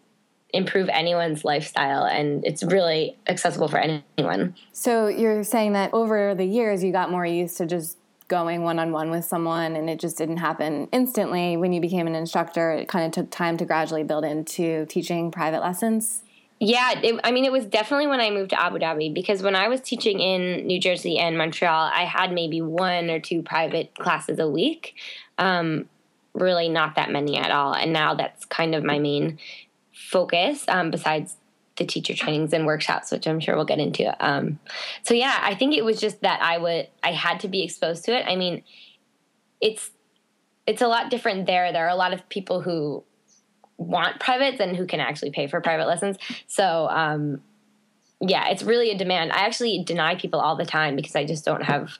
improve 0.52 0.88
anyone's 0.88 1.44
lifestyle 1.44 2.04
and 2.04 2.44
it's 2.44 2.62
really 2.62 3.16
accessible 3.28 3.68
for 3.68 3.78
anyone. 3.78 4.54
So 4.72 5.08
you're 5.08 5.44
saying 5.44 5.74
that 5.74 5.92
over 5.92 6.34
the 6.34 6.44
years 6.44 6.82
you 6.82 6.92
got 6.92 7.10
more 7.10 7.26
used 7.26 7.56
to 7.58 7.66
just 7.66 7.96
going 8.28 8.62
one 8.62 8.78
on 8.78 8.92
one 8.92 9.10
with 9.10 9.24
someone 9.24 9.74
and 9.76 9.90
it 9.90 9.98
just 9.98 10.16
didn't 10.16 10.38
happen 10.38 10.88
instantly 10.92 11.56
when 11.56 11.72
you 11.72 11.80
became 11.80 12.06
an 12.06 12.14
instructor. 12.14 12.72
It 12.72 12.88
kind 12.88 13.04
of 13.04 13.12
took 13.12 13.30
time 13.30 13.56
to 13.58 13.64
gradually 13.64 14.04
build 14.04 14.24
into 14.24 14.86
teaching 14.86 15.30
private 15.30 15.60
lessons. 15.60 16.22
Yeah, 16.60 17.00
it, 17.00 17.18
I 17.24 17.32
mean, 17.32 17.46
it 17.46 17.52
was 17.52 17.64
definitely 17.64 18.06
when 18.06 18.20
I 18.20 18.30
moved 18.30 18.50
to 18.50 18.62
Abu 18.62 18.78
Dhabi 18.78 19.12
because 19.12 19.42
when 19.42 19.56
I 19.56 19.68
was 19.68 19.80
teaching 19.80 20.20
in 20.20 20.66
New 20.66 20.78
Jersey 20.78 21.18
and 21.18 21.38
Montreal, 21.38 21.90
I 21.92 22.04
had 22.04 22.32
maybe 22.32 22.60
one 22.60 23.08
or 23.08 23.18
two 23.18 23.42
private 23.42 23.94
classes 23.94 24.38
a 24.38 24.48
week. 24.48 24.94
Um, 25.38 25.88
really, 26.34 26.68
not 26.68 26.96
that 26.96 27.10
many 27.10 27.38
at 27.38 27.50
all. 27.50 27.72
And 27.74 27.94
now 27.94 28.14
that's 28.14 28.44
kind 28.44 28.74
of 28.74 28.84
my 28.84 28.98
main 28.98 29.38
focus 30.10 30.64
um, 30.66 30.90
besides 30.90 31.36
the 31.76 31.86
teacher 31.86 32.14
trainings 32.14 32.52
and 32.52 32.66
workshops, 32.66 33.12
which 33.12 33.26
I'm 33.26 33.38
sure 33.38 33.54
we'll 33.54 33.64
get 33.64 33.78
into. 33.78 34.14
Um, 34.24 34.58
so 35.04 35.14
yeah, 35.14 35.38
I 35.40 35.54
think 35.54 35.74
it 35.74 35.84
was 35.84 36.00
just 36.00 36.20
that 36.22 36.42
I 36.42 36.58
would 36.58 36.88
I 37.02 37.12
had 37.12 37.40
to 37.40 37.48
be 37.48 37.62
exposed 37.62 38.04
to 38.06 38.18
it. 38.18 38.26
I 38.26 38.36
mean, 38.36 38.64
it's 39.60 39.90
it's 40.66 40.82
a 40.82 40.88
lot 40.88 41.10
different 41.10 41.46
there. 41.46 41.72
There 41.72 41.86
are 41.86 41.90
a 41.90 41.96
lot 41.96 42.12
of 42.12 42.28
people 42.28 42.60
who 42.60 43.04
want 43.76 44.20
privates 44.20 44.60
and 44.60 44.76
who 44.76 44.86
can 44.86 45.00
actually 45.00 45.30
pay 45.30 45.46
for 45.46 45.60
private 45.60 45.86
lessons. 45.86 46.18
So 46.48 46.88
um, 46.88 47.40
yeah, 48.20 48.48
it's 48.48 48.62
really 48.64 48.90
a 48.90 48.98
demand. 48.98 49.32
I 49.32 49.46
actually 49.46 49.82
deny 49.84 50.16
people 50.16 50.40
all 50.40 50.56
the 50.56 50.66
time 50.66 50.96
because 50.96 51.14
I 51.14 51.24
just 51.24 51.44
don't 51.44 51.62
have 51.62 51.98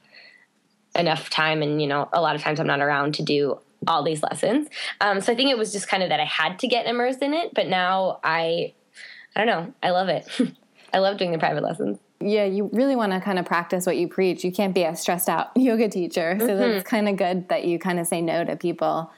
enough 0.96 1.30
time, 1.30 1.62
and 1.62 1.80
you 1.80 1.86
know, 1.86 2.08
a 2.12 2.20
lot 2.20 2.34
of 2.34 2.42
times 2.42 2.58
I'm 2.58 2.66
not 2.66 2.80
around 2.80 3.14
to 3.14 3.22
do 3.22 3.60
all 3.86 4.02
these 4.02 4.22
lessons. 4.22 4.68
Um, 5.00 5.20
so 5.20 5.32
I 5.32 5.36
think 5.36 5.50
it 5.50 5.58
was 5.58 5.72
just 5.72 5.88
kind 5.88 6.02
of 6.02 6.08
that 6.10 6.20
I 6.20 6.24
had 6.24 6.58
to 6.60 6.68
get 6.68 6.86
immersed 6.86 7.22
in 7.22 7.34
it. 7.34 7.54
But 7.54 7.68
now 7.68 8.20
I, 8.22 8.74
I 9.34 9.44
don't 9.44 9.46
know, 9.46 9.74
I 9.82 9.90
love 9.90 10.08
it. 10.08 10.28
I 10.92 10.98
love 10.98 11.18
doing 11.18 11.32
the 11.32 11.38
private 11.38 11.62
lessons. 11.62 11.98
Yeah, 12.20 12.44
you 12.44 12.68
really 12.72 12.96
want 12.96 13.12
to 13.12 13.20
kind 13.20 13.38
of 13.38 13.46
practice 13.46 13.86
what 13.86 13.96
you 13.96 14.08
preach. 14.08 14.44
You 14.44 14.52
can't 14.52 14.74
be 14.74 14.82
a 14.82 14.94
stressed 14.94 15.28
out 15.28 15.50
yoga 15.56 15.88
teacher. 15.88 16.36
So 16.38 16.48
mm-hmm. 16.48 16.58
that's 16.58 16.88
kind 16.88 17.08
of 17.08 17.16
good 17.16 17.48
that 17.48 17.64
you 17.64 17.78
kind 17.78 17.98
of 17.98 18.06
say 18.06 18.20
no 18.20 18.44
to 18.44 18.56
people. 18.56 19.10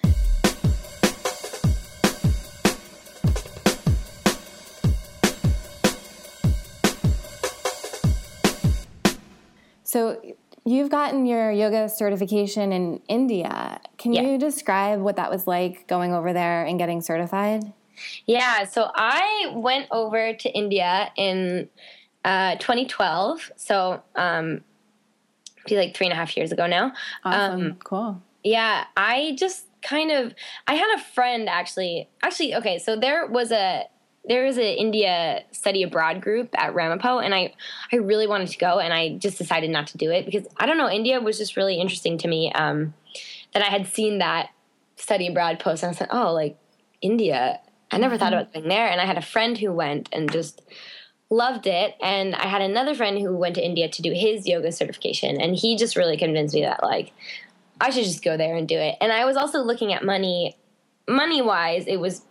So 9.85 10.23
you've 10.65 10.91
gotten 10.91 11.27
your 11.27 11.51
yoga 11.51 11.89
certification 11.89 12.73
in 12.73 13.01
India. 13.09 13.81
Can 13.99 14.13
yeah. 14.13 14.23
you 14.23 14.39
describe 14.39 15.01
what 15.01 15.17
that 15.17 15.31
was 15.31 15.47
like 15.47 15.87
going 15.87 16.13
over 16.13 16.33
there 16.33 16.65
and 16.65 16.79
getting 16.79 17.01
certified? 17.01 17.73
Yeah, 18.27 18.65
so 18.65 18.91
I 18.95 19.53
went 19.55 19.87
over 19.91 20.33
to 20.35 20.51
India 20.51 21.11
in 21.17 21.69
uh, 22.25 22.57
2012. 22.57 23.53
So, 23.57 24.03
um, 24.17 24.63
be 25.67 25.77
like 25.77 25.95
three 25.97 26.07
and 26.07 26.13
a 26.13 26.17
half 26.17 26.37
years 26.37 26.51
ago 26.53 26.67
now. 26.67 26.93
Awesome. 27.25 27.61
Um, 27.61 27.77
cool. 27.85 28.23
Yeah, 28.43 28.85
I 28.97 29.37
just 29.39 29.67
kind 29.83 30.11
of 30.11 30.35
I 30.67 30.75
had 30.75 30.99
a 30.99 31.03
friend 31.03 31.49
actually. 31.49 32.09
Actually, 32.23 32.57
okay, 32.57 32.79
so 32.79 32.97
there 32.97 33.27
was 33.27 33.53
a 33.53 33.85
there 34.25 34.45
was 34.45 34.57
an 34.57 34.63
India 34.63 35.43
study 35.51 35.83
abroad 35.83 36.21
group 36.21 36.51
at 36.55 36.75
Ramapo, 36.75 37.19
and 37.19 37.35
I 37.35 37.55
I 37.93 37.97
really 37.97 38.27
wanted 38.27 38.49
to 38.49 38.59
go, 38.59 38.79
and 38.79 38.93
I 38.93 39.17
just 39.17 39.39
decided 39.39 39.71
not 39.71 39.89
to 39.89 39.99
do 39.99 40.11
it 40.11 40.25
because 40.25 40.47
I 40.57 40.67
don't 40.67 40.79
know. 40.79 40.89
India 40.89 41.21
was 41.21 41.39
just 41.39 41.57
really 41.57 41.81
interesting 41.81 42.19
to 42.19 42.29
me. 42.29 42.53
Um, 42.53 42.95
that 43.53 43.63
I 43.63 43.67
had 43.67 43.87
seen 43.87 44.19
that 44.19 44.51
study 44.97 45.27
abroad 45.27 45.59
post, 45.59 45.83
and 45.83 45.91
I 45.91 45.95
said, 45.95 46.09
"Oh, 46.11 46.33
like 46.33 46.57
India." 47.01 47.61
I 47.91 47.99
never 47.99 48.15
mm-hmm. 48.15 48.21
thought 48.25 48.33
about 48.33 48.55
going 48.55 48.69
there, 48.69 48.87
and 48.87 49.01
I 49.01 49.05
had 49.05 49.19
a 49.19 49.23
friend 49.23 49.59
who 49.59 49.71
went 49.73 50.09
and 50.13 50.33
just 50.33 50.63
loved 51.29 51.67
it, 51.67 51.95
and 52.01 52.35
I 52.35 52.47
had 52.47 52.63
another 52.63 52.95
friend 52.95 53.19
who 53.19 53.37
went 53.37 53.57
to 53.57 53.65
India 53.65 53.89
to 53.89 54.03
do 54.03 54.13
his 54.13 54.47
yoga 54.47 54.71
certification, 54.71 55.41
and 55.41 55.57
he 55.57 55.77
just 55.77 55.97
really 55.97 56.17
convinced 56.17 56.55
me 56.55 56.63
that 56.63 56.83
like 56.83 57.13
I 57.81 57.91
should 57.91 58.05
just 58.05 58.23
go 58.23 58.37
there 58.37 58.55
and 58.55 58.69
do 58.69 58.79
it. 58.79 58.97
And 59.01 59.11
I 59.11 59.25
was 59.25 59.37
also 59.37 59.59
looking 59.59 59.93
at 59.93 60.05
money, 60.05 60.57
money 61.09 61.43
wise, 61.43 61.87
it 61.89 61.97
was 61.97 62.23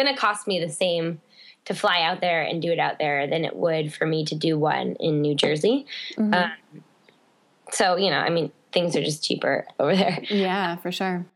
going 0.00 0.14
to 0.14 0.20
cost 0.20 0.46
me 0.46 0.60
the 0.60 0.68
same 0.68 1.20
to 1.66 1.74
fly 1.74 2.02
out 2.02 2.20
there 2.20 2.42
and 2.42 2.62
do 2.62 2.72
it 2.72 2.78
out 2.78 2.98
there 2.98 3.26
than 3.26 3.44
it 3.44 3.54
would 3.54 3.92
for 3.92 4.06
me 4.06 4.24
to 4.24 4.34
do 4.34 4.58
one 4.58 4.96
in 4.98 5.20
New 5.20 5.34
Jersey. 5.34 5.86
Mm-hmm. 6.16 6.34
Um, 6.34 6.52
so, 7.70 7.96
you 7.96 8.10
know, 8.10 8.18
I 8.18 8.30
mean, 8.30 8.50
things 8.72 8.96
are 8.96 9.02
just 9.02 9.22
cheaper 9.22 9.66
over 9.78 9.94
there. 9.94 10.20
Yeah, 10.28 10.76
for 10.76 10.90
sure. 10.90 11.26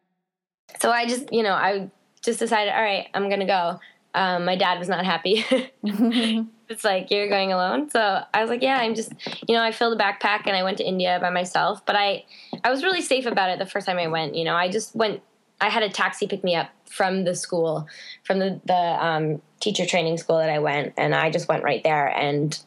So 0.81 0.91
I 0.91 1.07
just, 1.07 1.33
you 1.33 1.43
know, 1.43 1.53
I 1.53 1.91
just 2.23 2.39
decided, 2.39 2.73
all 2.73 2.83
right, 2.83 3.07
I'm 3.15 3.29
going 3.29 3.41
to 3.41 3.47
go. 3.47 3.81
Um, 4.15 4.45
my 4.45 4.57
dad 4.57 4.79
was 4.79 4.89
not 4.89 5.05
happy. 5.05 5.45
it's 6.69 6.85
like, 6.85 7.11
you're 7.11 7.29
going 7.29 7.53
alone. 7.53 7.91
So 7.91 8.23
I 8.33 8.41
was 8.41 8.49
like, 8.49 8.63
yeah, 8.63 8.79
I'm 8.79 8.95
just, 8.95 9.13
you 9.47 9.55
know, 9.55 9.63
I 9.63 9.73
filled 9.73 10.01
a 10.01 10.03
backpack 10.03 10.43
and 10.47 10.57
I 10.57 10.63
went 10.63 10.79
to 10.79 10.85
India 10.85 11.19
by 11.21 11.31
myself. 11.31 11.85
But 11.85 11.97
I, 11.97 12.25
I 12.63 12.71
was 12.71 12.83
really 12.83 13.03
safe 13.03 13.27
about 13.27 13.51
it 13.51 13.59
the 13.59 13.67
first 13.67 13.87
time 13.87 13.99
I 13.99 14.07
went. 14.07 14.35
You 14.35 14.45
know, 14.45 14.55
I 14.55 14.71
just 14.71 14.95
went, 14.95 15.21
I 15.65 15.71
had 15.71 15.83
a 15.83 15.89
taxi 15.89 16.27
pick 16.27 16.45
me 16.45 16.55
up 16.55 16.69
from 16.85 17.25
the 17.25 17.35
school, 17.35 17.89
from 18.23 18.39
the 18.39 18.61
the 18.67 18.75
um, 18.75 19.41
teacher 19.61 19.87
training 19.87 20.19
school 20.19 20.37
that 20.37 20.51
I 20.51 20.59
went, 20.59 20.93
and 20.99 21.15
I 21.15 21.31
just 21.31 21.49
went 21.49 21.65
right 21.65 21.83
there. 21.83 22.07
And 22.07 22.59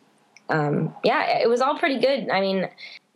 um, 0.49 0.95
yeah, 1.03 1.37
it 1.37 1.47
was 1.47 1.61
all 1.61 1.77
pretty 1.77 1.99
good. 1.99 2.31
I 2.31 2.41
mean, 2.41 2.67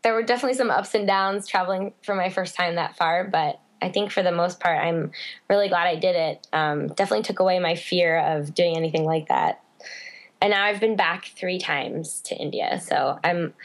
there 0.03 0.13
were 0.13 0.21
definitely 0.21 0.55
some 0.55 0.69
ups 0.69 0.93
and 0.93 1.07
downs 1.07 1.47
traveling 1.47 1.93
for 2.03 2.13
my 2.13 2.29
first 2.29 2.55
time 2.55 2.75
that 2.75 2.95
far, 2.95 3.23
but 3.23 3.59
I 3.81 3.89
think 3.89 4.11
for 4.11 4.21
the 4.21 4.31
most 4.31 4.59
part, 4.59 4.77
I'm 4.77 5.11
really 5.49 5.67
glad 5.67 5.87
I 5.87 5.95
did 5.95 6.15
it. 6.15 6.47
Um, 6.53 6.89
definitely 6.89 7.23
took 7.23 7.39
away 7.39 7.57
my 7.57 7.73
fear 7.73 8.19
of 8.19 8.53
doing 8.53 8.77
anything 8.77 9.03
like 9.03 9.29
that. 9.29 9.63
And 10.41 10.51
now 10.51 10.63
I've 10.63 10.79
been 10.79 10.95
back 10.95 11.25
three 11.35 11.57
times 11.57 12.21
to 12.25 12.35
India, 12.35 12.79
so 12.79 13.17
I'm 13.23 13.55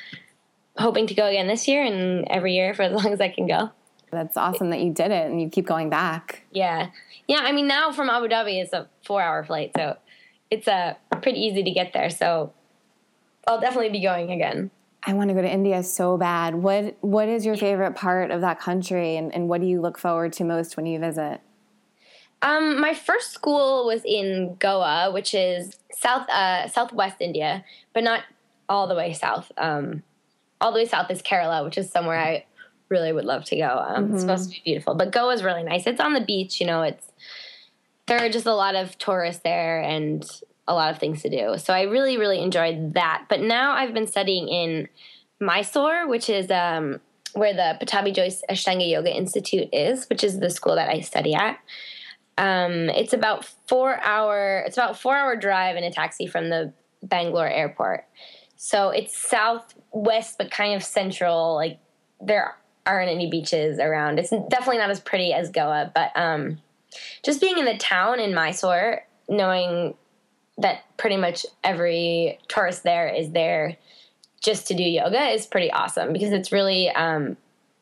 hoping 0.78 1.06
to 1.08 1.14
go 1.14 1.26
again 1.26 1.46
this 1.46 1.68
year 1.68 1.84
and 1.84 2.26
every 2.28 2.54
year 2.54 2.72
for 2.72 2.82
as 2.84 2.92
long 2.92 3.12
as 3.12 3.20
I 3.20 3.28
can 3.28 3.46
go. 3.46 3.70
That's 4.16 4.36
awesome 4.36 4.70
that 4.70 4.80
you 4.80 4.92
did 4.92 5.10
it 5.10 5.30
and 5.30 5.40
you 5.40 5.48
keep 5.48 5.66
going 5.66 5.90
back. 5.90 6.42
Yeah. 6.50 6.88
Yeah, 7.28 7.40
I 7.42 7.52
mean 7.52 7.66
now 7.66 7.92
from 7.92 8.08
Abu 8.08 8.28
Dhabi 8.28 8.62
it's 8.62 8.72
a 8.72 8.88
4-hour 9.06 9.44
flight, 9.44 9.72
so 9.76 9.96
it's 10.50 10.66
uh, 10.66 10.94
pretty 11.22 11.40
easy 11.40 11.62
to 11.62 11.70
get 11.70 11.92
there. 11.92 12.08
So 12.10 12.52
I'll 13.46 13.60
definitely 13.60 13.90
be 13.90 14.02
going 14.02 14.30
again. 14.30 14.70
I 15.04 15.12
want 15.12 15.28
to 15.28 15.34
go 15.34 15.42
to 15.42 15.50
India 15.50 15.82
so 15.82 16.16
bad. 16.16 16.54
What 16.54 16.96
what 17.00 17.28
is 17.28 17.46
your 17.46 17.56
favorite 17.56 17.94
part 17.94 18.30
of 18.30 18.40
that 18.40 18.58
country 18.58 19.16
and, 19.16 19.32
and 19.34 19.48
what 19.48 19.60
do 19.60 19.66
you 19.66 19.80
look 19.80 19.98
forward 19.98 20.32
to 20.34 20.44
most 20.44 20.76
when 20.76 20.86
you 20.86 20.98
visit? 20.98 21.40
Um, 22.42 22.80
my 22.80 22.92
first 22.92 23.32
school 23.32 23.86
was 23.86 24.02
in 24.04 24.56
Goa, 24.58 25.10
which 25.12 25.34
is 25.34 25.76
south 25.92 26.28
uh, 26.28 26.68
southwest 26.68 27.16
India, 27.20 27.64
but 27.92 28.02
not 28.02 28.22
all 28.68 28.86
the 28.88 28.94
way 28.94 29.12
south. 29.12 29.52
Um, 29.56 30.02
all 30.60 30.72
the 30.72 30.80
way 30.80 30.86
south 30.86 31.10
is 31.10 31.22
Kerala, 31.22 31.64
which 31.64 31.78
is 31.78 31.90
somewhere 31.90 32.18
I 32.18 32.44
really 32.88 33.12
would 33.12 33.24
love 33.24 33.44
to 33.46 33.56
go. 33.56 33.84
Um, 33.86 34.04
mm-hmm. 34.04 34.14
It's 34.14 34.22
supposed 34.22 34.50
to 34.50 34.56
be 34.56 34.62
beautiful, 34.64 34.94
but 34.94 35.12
Goa 35.12 35.34
is 35.34 35.42
really 35.42 35.62
nice. 35.62 35.86
It's 35.86 36.00
on 36.00 36.12
the 36.12 36.20
beach, 36.20 36.60
you 36.60 36.66
know. 36.66 36.82
It's 36.82 37.06
there 38.06 38.24
are 38.24 38.28
just 38.28 38.46
a 38.46 38.54
lot 38.54 38.74
of 38.74 38.96
tourists 38.98 39.42
there, 39.42 39.80
and 39.80 40.24
a 40.68 40.74
lot 40.74 40.90
of 40.90 40.98
things 40.98 41.22
to 41.22 41.30
do. 41.30 41.56
So 41.58 41.72
I 41.72 41.82
really, 41.82 42.16
really 42.18 42.40
enjoyed 42.40 42.94
that. 42.94 43.26
But 43.28 43.40
now 43.40 43.72
I've 43.72 43.94
been 43.94 44.06
studying 44.06 44.48
in 44.48 44.88
Mysore, 45.40 46.08
which 46.08 46.28
is 46.28 46.50
um, 46.50 47.00
where 47.34 47.54
the 47.54 47.78
Pattabhi 47.80 48.14
Jois 48.14 48.42
Ashtanga 48.50 48.88
Yoga 48.88 49.14
Institute 49.14 49.68
is, 49.72 50.08
which 50.08 50.24
is 50.24 50.40
the 50.40 50.50
school 50.50 50.74
that 50.74 50.88
I 50.88 51.00
study 51.00 51.34
at. 51.34 51.58
Um, 52.38 52.90
it's 52.90 53.12
about 53.12 53.44
four 53.66 53.98
hour. 54.02 54.64
It's 54.66 54.76
about 54.76 54.98
four 54.98 55.16
hour 55.16 55.36
drive 55.36 55.76
in 55.76 55.84
a 55.84 55.90
taxi 55.90 56.26
from 56.26 56.50
the 56.50 56.72
Bangalore 57.02 57.48
airport. 57.48 58.04
So 58.56 58.90
it's 58.90 59.16
southwest, 59.16 60.38
but 60.38 60.50
kind 60.50 60.74
of 60.74 60.82
central. 60.82 61.54
Like 61.54 61.78
there 62.20 62.56
aren't 62.86 63.10
any 63.10 63.28
beaches 63.28 63.78
around. 63.78 64.18
It's 64.18 64.30
definitely 64.30 64.78
not 64.78 64.90
as 64.90 65.00
pretty 65.00 65.32
as 65.32 65.50
Goa, 65.50 65.90
but 65.94 66.12
um, 66.14 66.58
just 67.22 67.40
being 67.40 67.58
in 67.58 67.64
the 67.64 67.76
town 67.76 68.20
in 68.20 68.34
Mysore, 68.34 69.04
knowing 69.28 69.94
that 70.58 70.84
pretty 70.96 71.16
much 71.16 71.44
every 71.62 72.38
tourist 72.48 72.82
there 72.82 73.08
is 73.08 73.30
there 73.32 73.76
just 74.40 74.68
to 74.68 74.74
do 74.74 74.82
yoga 74.82 75.28
is 75.30 75.46
pretty 75.46 75.70
awesome 75.70 76.12
because 76.12 76.32
it's 76.32 76.52
really 76.52 76.88
um, 76.90 77.36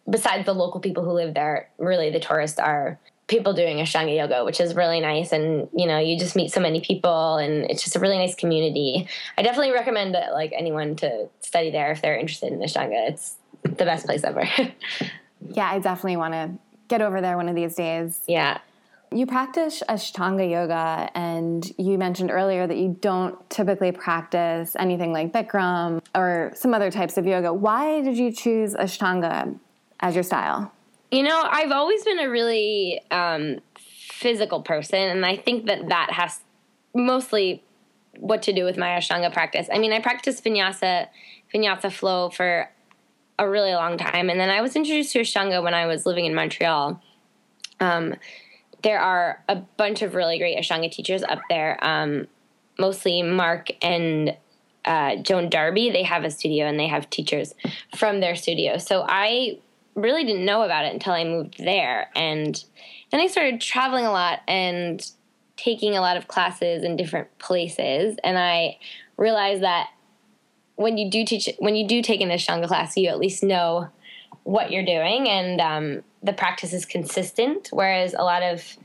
besides 0.09 0.45
the 0.45 0.55
local 0.55 0.81
people 0.81 1.05
who 1.05 1.13
live 1.13 1.35
there 1.35 1.69
really 1.79 2.11
the 2.11 2.19
tourists 2.19 2.59
are 2.59 2.99
people 3.27 3.53
doing 3.53 3.79
ashtanga 3.79 4.17
yoga 4.17 4.45
which 4.45 4.61
is 4.61 4.75
really 4.75 5.01
nice. 5.01 5.33
And 5.33 5.69
you 5.75 5.87
know 5.87 5.99
you 5.99 6.19
just 6.19 6.37
meet 6.37 6.53
so 6.53 6.61
many 6.61 6.81
people 6.81 7.37
and 7.37 7.71
it's 7.71 7.83
just 7.83 7.97
a 7.97 8.01
really 8.01 8.19
nice 8.19 8.35
community. 8.35 9.09
I 9.39 9.43
definitely 9.43 9.73
recommend 9.73 10.15
that 10.15 10.33
like 10.33 10.53
anyone 10.57 10.97
to 10.97 11.29
study 11.41 11.71
there 11.71 11.93
if 11.93 12.03
they're 12.03 12.17
interested 12.17 12.53
in 12.53 12.59
ashtanga 12.61 13.09
it's 13.11 13.37
the 13.65 13.85
best 13.85 14.07
place 14.07 14.25
ever 14.25 14.47
yeah 15.51 15.71
i 15.71 15.79
definitely 15.79 16.17
want 16.17 16.33
to 16.33 16.51
get 16.89 17.03
over 17.03 17.21
there 17.21 17.37
one 17.37 17.49
of 17.49 17.55
these 17.55 17.75
days 17.75 18.21
yeah 18.29 18.59
you 19.15 19.27
practice 19.27 19.81
Ashtanga 19.89 20.51
yoga, 20.51 21.09
and 21.15 21.73
you 21.79 21.97
mentioned 21.99 22.33
earlier 22.33 22.67
that 22.67 22.77
you 22.77 22.97
don't 23.01 23.49
typically 23.49 23.93
practice 23.93 24.75
anything 24.77 25.13
like 25.13 25.33
Bikram 25.33 26.03
or 26.17 26.51
some 26.57 26.75
other 26.75 26.91
types 26.91 27.17
of 27.17 27.25
yoga. 27.25 27.53
Why 27.53 28.01
did 28.03 28.19
you 28.19 28.33
choose 28.33 28.75
Ashtanga 28.75 29.57
as 30.01 30.15
your 30.17 30.25
style? 30.25 30.73
You 31.13 31.23
know, 31.23 31.45
I've 31.49 31.71
always 31.71 32.03
been 32.03 32.19
a 32.19 32.29
really 32.29 33.01
um, 33.13 33.61
physical 33.79 34.63
person, 34.63 34.99
and 34.99 35.25
I 35.25 35.37
think 35.37 35.67
that 35.67 35.89
that 35.91 36.11
has 36.11 36.41
mostly 36.93 37.63
what 38.19 38.43
to 38.43 38.53
do 38.53 38.65
with 38.65 38.77
my 38.77 38.89
Ashtanga 38.89 39.33
practice. 39.33 39.69
I 39.73 39.79
mean, 39.79 39.93
I 39.93 40.01
practice 40.01 40.41
vinyasa, 40.41 41.07
vinyasa 41.55 41.93
flow 41.93 42.31
for 42.31 42.69
a 43.39 43.49
really 43.49 43.73
long 43.73 43.99
time, 43.99 44.31
and 44.31 44.39
then 44.39 44.51
I 44.51 44.61
was 44.61 44.77
introduced 44.77 45.13
to 45.13 45.21
Ashtanga 45.21 45.63
when 45.63 45.75
I 45.75 45.87
was 45.87 46.07
living 46.07 46.25
in 46.25 46.35
Montreal. 46.35 47.03
Um, 47.81 48.15
there 48.83 49.01
are 49.01 49.43
a 49.49 49.57
bunch 49.57 50.03
of 50.03 50.15
really 50.15 50.39
great 50.39 50.59
Ashtanga 50.59 50.91
teachers 50.91 51.23
up 51.23 51.41
there, 51.49 51.79
um, 51.83 52.29
mostly 52.79 53.23
Mark 53.23 53.71
and 53.83 54.37
uh, 54.85 55.17
Joanne 55.17 55.49
Darby. 55.49 55.91
They 55.91 56.03
have 56.03 56.25
a 56.25 56.31
studio 56.31 56.67
and 56.67 56.79
they 56.79 56.89
have 56.89 57.09
teachers 57.11 57.55
from 57.97 58.21
their 58.21 58.37
studio. 58.37 58.77
So 58.77 59.05
I 59.09 59.59
really 59.95 60.25
didn't 60.25 60.45
know 60.45 60.63
about 60.63 60.85
it 60.85 60.93
until 60.93 61.15
I 61.15 61.25
moved 61.25 61.57
there. 61.59 62.11
And 62.15 62.63
then 63.11 63.21
I 63.21 63.27
started 63.27 63.61
traveling 63.61 64.05
a 64.05 64.13
lot 64.13 64.41
and 64.47 65.05
taking 65.57 65.97
a 65.97 66.01
lot 66.01 66.17
of 66.17 66.29
classes 66.29 66.85
in 66.85 66.97
different 66.97 67.37
places. 67.39 68.17
And 68.23 68.39
I 68.39 68.79
realized 69.17 69.63
that 69.63 69.89
when 70.77 70.99
you 70.99 71.11
do 71.11 71.25
teach, 71.25 71.49
when 71.59 71.77
you 71.77 71.87
do 71.87 72.03
take 72.03 72.21
an 72.21 72.31
Ashtanga 72.31 72.67
class, 72.67 72.97
you 72.97 73.09
at 73.09 73.19
least 73.19 73.43
know 73.43 73.89
what 74.43 74.71
you're 74.71 74.85
doing 74.85 75.29
and 75.29 75.61
um, 75.61 76.03
the 76.23 76.33
practice 76.33 76.73
is 76.73 76.85
consistent, 76.85 77.69
whereas 77.73 78.15
a 78.15 78.23
lot 78.23 78.43
of 78.43 78.77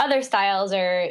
other 0.00 0.22
styles 0.22 0.72
are 0.72 1.10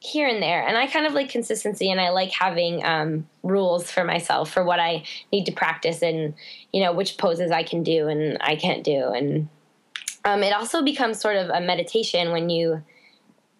here 0.00 0.26
and 0.26 0.42
there. 0.42 0.66
And 0.66 0.76
I 0.76 0.86
kind 0.86 1.06
of 1.06 1.12
like 1.12 1.28
consistency 1.28 1.90
and 1.90 2.00
I 2.00 2.10
like 2.10 2.30
having 2.30 2.84
um, 2.84 3.28
rules 3.42 3.90
for 3.90 4.02
myself 4.04 4.50
for 4.50 4.64
what 4.64 4.80
I 4.80 5.04
need 5.30 5.44
to 5.44 5.52
practice 5.52 6.02
and, 6.02 6.34
you 6.72 6.82
know, 6.82 6.92
which 6.92 7.18
poses 7.18 7.50
I 7.50 7.62
can 7.62 7.82
do 7.82 8.08
and 8.08 8.38
I 8.40 8.56
can't 8.56 8.82
do. 8.82 9.08
And 9.08 9.48
um, 10.24 10.42
it 10.42 10.54
also 10.54 10.82
becomes 10.82 11.20
sort 11.20 11.36
of 11.36 11.50
a 11.50 11.60
meditation 11.60 12.32
when 12.32 12.48
you 12.48 12.82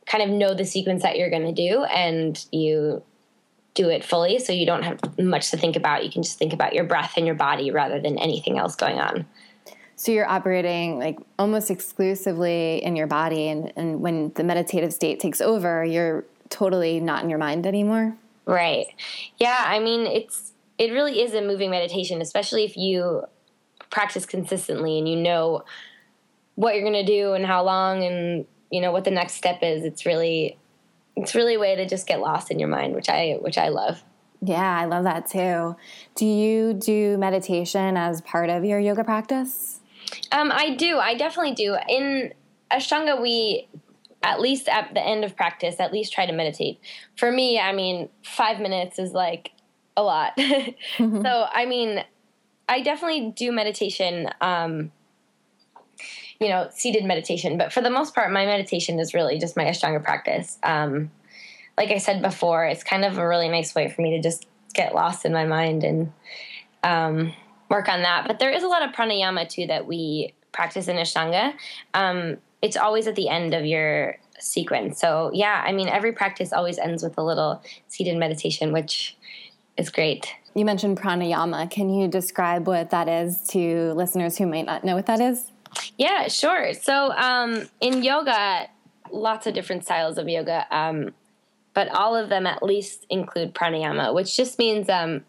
kind 0.07 0.25
of 0.25 0.31
know 0.31 0.55
the 0.55 0.65
sequence 0.65 1.03
that 1.03 1.19
you're 1.19 1.31
going 1.31 1.55
to 1.55 1.69
do 1.69 1.85
and 1.85 2.45
you 2.51 3.03
do 3.75 3.89
it 3.89 4.05
fully 4.05 4.39
so 4.39 4.53
you 4.53 4.67
don't 4.67 4.83
have 4.83 5.01
much 5.19 5.51
to 5.51 5.57
think 5.57 5.77
about. 5.77 6.05
You 6.05 6.11
can 6.11 6.23
just 6.23 6.39
think 6.39 6.53
about 6.53 6.75
your 6.75 6.85
breath 6.85 7.15
and 7.17 7.27
your 7.27 7.35
body 7.35 7.71
rather 7.71 8.01
than 8.01 8.19
anything 8.19 8.59
else 8.59 8.75
going 8.75 8.99
on. 8.99 9.27
So 9.97 10.13
you're 10.13 10.29
operating 10.29 10.99
like 10.99 11.19
almost 11.39 11.71
exclusively 11.71 12.83
in 12.83 12.97
your 12.97 13.07
body, 13.07 13.49
and, 13.49 13.71
and 13.77 14.01
when 14.01 14.33
the 14.35 14.43
meditative 14.43 14.95
state 14.95 15.21
takes 15.21 15.43
over, 15.43 15.85
you're 15.85 16.25
totally 16.49 17.01
not 17.01 17.23
in 17.23 17.29
your 17.29 17.39
mind 17.39 17.67
anymore. 17.67 18.17
Right. 18.47 18.87
Yeah. 19.39 19.63
I 19.63 19.79
mean, 19.79 20.07
it's 20.07 20.53
it 20.79 20.93
really 20.93 21.21
is 21.21 21.35
a 21.35 21.43
moving 21.43 21.71
meditation, 21.71 22.23
especially 22.23 22.65
if 22.65 22.77
you 22.79 23.25
practice 23.91 24.25
consistently 24.25 24.99
and 24.99 25.07
you 25.07 25.17
know 25.17 25.65
what 26.55 26.75
you're 26.75 26.91
going 26.91 27.05
to 27.05 27.05
do 27.05 27.35
and 27.35 27.45
how 27.45 27.63
long 27.63 28.03
and 28.03 28.47
you 28.71 28.81
know 28.81 28.93
what 28.93 29.05
the 29.05 29.11
next 29.11 29.35
step 29.35 29.59
is. 29.63 29.85
It's 29.85 30.07
really 30.07 30.57
it's 31.21 31.35
really 31.35 31.55
a 31.55 31.59
way 31.59 31.77
to 31.77 31.87
just 31.87 32.07
get 32.07 32.21
lost 32.21 32.51
in 32.51 32.59
your 32.59 32.69
mind, 32.69 32.95
which 32.95 33.09
I 33.09 33.39
which 33.41 33.59
I 33.59 33.69
love. 33.69 34.03
Yeah, 34.43 34.79
I 34.79 34.87
love 34.87 35.05
that 35.05 35.29
too. 35.29 35.77
Do 36.15 36.27
you 36.27 36.73
do 36.73 37.19
meditation 37.19 37.97
as 37.97 38.23
part 38.23 38.49
of 38.49 38.65
your 38.65 38.79
yoga 38.79 39.05
practice? 39.05 39.81
Um, 40.33 40.51
I 40.51 40.75
do. 40.75 40.99
I 40.99 41.15
definitely 41.15 41.55
do. 41.55 41.77
In 41.89 42.33
Ashtanga, 42.71 43.21
we 43.21 43.69
at 44.23 44.41
least 44.41 44.69
at 44.69 44.93
the 44.95 45.01
end 45.01 45.25
of 45.25 45.37
practice, 45.37 45.77
at 45.79 45.93
least 45.93 46.13
try 46.13 46.27
to 46.27 46.33
meditate. 46.33 46.79
For 47.17 47.31
me, 47.31 47.59
I 47.59 47.73
mean, 47.73 48.09
five 48.23 48.61
minutes 48.61 48.99
is 48.99 49.13
like 49.13 49.53
a 49.97 50.03
lot. 50.03 50.37
mm-hmm. 50.37 51.23
So, 51.23 51.47
I 51.53 51.67
mean, 51.67 52.05
I 52.69 52.81
definitely 52.81 53.33
do 53.35 53.53
meditation. 53.53 54.29
Um, 54.41 54.93
you 56.41 56.49
know, 56.49 56.69
seated 56.73 57.05
meditation, 57.05 57.59
but 57.59 57.73
for 57.73 57.83
the 57.83 57.91
most 57.91 58.15
part, 58.15 58.33
my 58.33 58.47
meditation 58.47 58.99
is 58.99 59.13
really 59.13 59.39
just 59.39 59.57
my 59.57 59.65
Ashtanga 59.65 60.03
practice. 60.03 60.59
Um, 60.63 61.11
like 61.77 61.91
I 61.91 61.99
said 61.99 62.23
before, 62.23 62.65
it's 62.65 62.83
kind 62.83 63.05
of 63.05 63.19
a 63.19 63.29
really 63.29 63.49
nice 63.49 63.75
way 63.75 63.89
for 63.91 64.01
me 64.01 64.17
to 64.17 64.23
just 64.23 64.47
get 64.73 64.95
lost 64.95 65.25
in 65.25 65.33
my 65.33 65.45
mind 65.45 65.85
and 65.85 66.13
um, 66.83 67.33
work 67.69 67.89
on 67.89 68.03
that. 68.03 68.27
But 68.27 68.39
there 68.39 68.51
is 68.51 68.63
a 68.63 68.69
lot 68.69 68.83
of 68.83 68.95
pranayama 68.95 69.49
too 69.49 69.67
that 69.67 69.87
we 69.87 70.33
practice 70.53 70.89
in 70.89 70.97
Ashtanga. 70.97 71.55
Um, 71.93 72.39
it's 72.63 72.77
always 72.77 73.07
at 73.07 73.17
the 73.17 73.29
end 73.29 73.55
of 73.55 73.67
your 73.67 74.19
sequence. 74.39 74.99
So 74.99 75.31
yeah, 75.35 75.63
I 75.65 75.73
mean, 75.73 75.89
every 75.89 76.13
practice 76.13 76.53
always 76.53 76.79
ends 76.79 77.03
with 77.03 77.19
a 77.19 77.23
little 77.23 77.63
seated 77.89 78.17
meditation, 78.17 78.73
which 78.73 79.17
is 79.77 79.91
great. 79.91 80.35
You 80.55 80.65
mentioned 80.65 80.99
pranayama. 80.99 81.71
Can 81.71 81.91
you 81.91 82.09
describe 82.09 82.67
what 82.67 82.91
that 82.91 83.09
is 83.09 83.47
to 83.49 83.93
listeners 83.93 84.39
who 84.39 84.47
might 84.47 84.67
not 84.67 84.85
know 84.85 84.97
what 84.97 85.07
that 85.07 85.21
is? 85.21 85.53
Yeah, 85.97 86.29
sure. 86.29 86.75
So 86.75 87.13
um, 87.13 87.69
in 87.81 88.03
yoga, 88.03 88.69
lots 89.11 89.47
of 89.47 89.55
different 89.55 89.85
styles 89.85 90.19
of 90.19 90.29
yoga, 90.29 90.67
um, 90.71 91.11
but 91.75 91.89
all 91.89 92.17
of 92.17 92.29
them 92.29 92.47
at 92.47 92.63
least 92.63 93.07
include 93.11 93.55
pranayama, 93.55 94.15
which 94.15 94.37
just 94.37 94.59
means 94.59 94.89
um, 94.89 95.25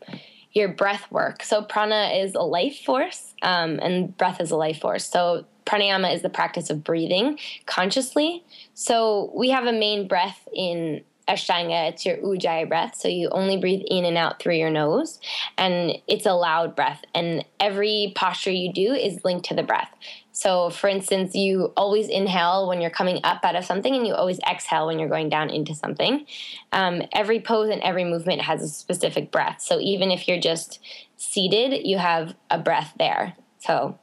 your 0.54 0.70
breath 0.70 1.12
work. 1.12 1.44
So 1.44 1.62
prana 1.62 2.12
is 2.16 2.36
a 2.36 2.42
life 2.42 2.80
force, 2.84 3.34
um, 3.42 3.80
and 3.82 4.16
breath 4.18 4.42
is 4.42 4.52
a 4.52 4.58
life 4.58 4.80
force. 4.80 5.08
So 5.08 5.46
pranayama 5.66 6.14
is 6.14 6.22
the 6.22 6.30
practice 6.30 6.70
of 6.70 6.84
breathing 6.84 7.38
consciously. 7.66 8.44
So 8.74 9.32
we 9.36 9.50
have 9.52 9.66
a 9.66 9.74
main 9.74 10.08
breath 10.08 10.48
in 10.54 11.04
Ashtanga, 11.28 11.90
it's 11.90 12.06
your 12.06 12.18
Ujjayi 12.18 12.68
breath. 12.68 12.96
So 12.96 13.08
you 13.08 13.30
only 13.30 13.58
breathe 13.58 13.84
in 13.88 14.06
and 14.06 14.18
out 14.18 14.42
through 14.42 14.56
your 14.56 14.70
nose, 14.70 15.20
and 15.58 15.94
it's 16.08 16.26
a 16.26 16.34
loud 16.34 16.76
breath. 16.76 17.04
And 17.16 17.46
every 17.60 18.12
posture 18.16 18.52
you 18.52 18.74
do 18.74 18.94
is 18.94 19.24
linked 19.24 19.46
to 19.46 19.54
the 19.54 19.64
breath. 19.64 19.92
So, 20.42 20.72
for 20.72 20.88
instance, 20.88 21.36
you 21.36 21.72
always 21.78 22.08
inhale 22.08 22.68
when 22.68 22.82
you're 22.82 22.90
coming 22.90 23.20
up 23.24 23.46
out 23.46 23.56
of 23.56 23.64
something, 23.64 23.94
and 23.96 24.08
you 24.08 24.16
always 24.16 24.40
exhale 24.40 24.88
when 24.88 24.98
you're 24.98 25.08
going 25.08 25.30
down 25.30 25.52
into 25.52 25.76
something. 25.76 26.26
Um, 26.72 27.04
every 27.14 27.40
pose 27.40 27.70
and 27.70 27.80
every 27.84 28.06
movement 28.06 28.42
has 28.42 28.64
a 28.64 28.68
specific 28.68 29.32
breath. 29.32 29.62
So, 29.62 29.80
even 29.80 30.10
if 30.10 30.28
you're 30.28 30.40
just 30.40 30.80
seated, 31.16 31.86
you 31.86 32.00
have 32.00 32.34
a 32.50 32.58
breath 32.58 32.96
there. 32.98 33.36
So, 33.60 34.00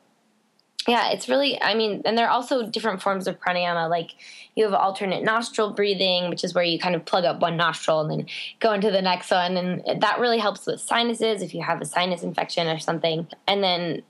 yeah, 0.86 1.10
it's 1.10 1.28
really, 1.28 1.60
I 1.60 1.74
mean, 1.74 2.02
and 2.04 2.16
there 2.16 2.26
are 2.28 2.30
also 2.30 2.64
different 2.64 3.02
forms 3.02 3.26
of 3.26 3.40
pranayama. 3.40 3.90
Like 3.90 4.12
you 4.54 4.62
have 4.62 4.74
alternate 4.74 5.24
nostril 5.24 5.72
breathing, 5.72 6.30
which 6.30 6.44
is 6.44 6.54
where 6.54 6.62
you 6.62 6.78
kind 6.78 6.94
of 6.94 7.04
plug 7.04 7.24
up 7.24 7.40
one 7.40 7.56
nostril 7.56 8.00
and 8.00 8.10
then 8.12 8.26
go 8.60 8.72
into 8.72 8.92
the 8.92 9.02
next 9.02 9.32
one. 9.32 9.56
And 9.56 10.00
that 10.02 10.20
really 10.20 10.38
helps 10.38 10.66
with 10.66 10.80
sinuses 10.80 11.42
if 11.42 11.52
you 11.52 11.62
have 11.62 11.80
a 11.80 11.84
sinus 11.84 12.22
infection 12.22 12.68
or 12.68 12.78
something. 12.78 13.26
And 13.48 13.62
then 13.62 14.02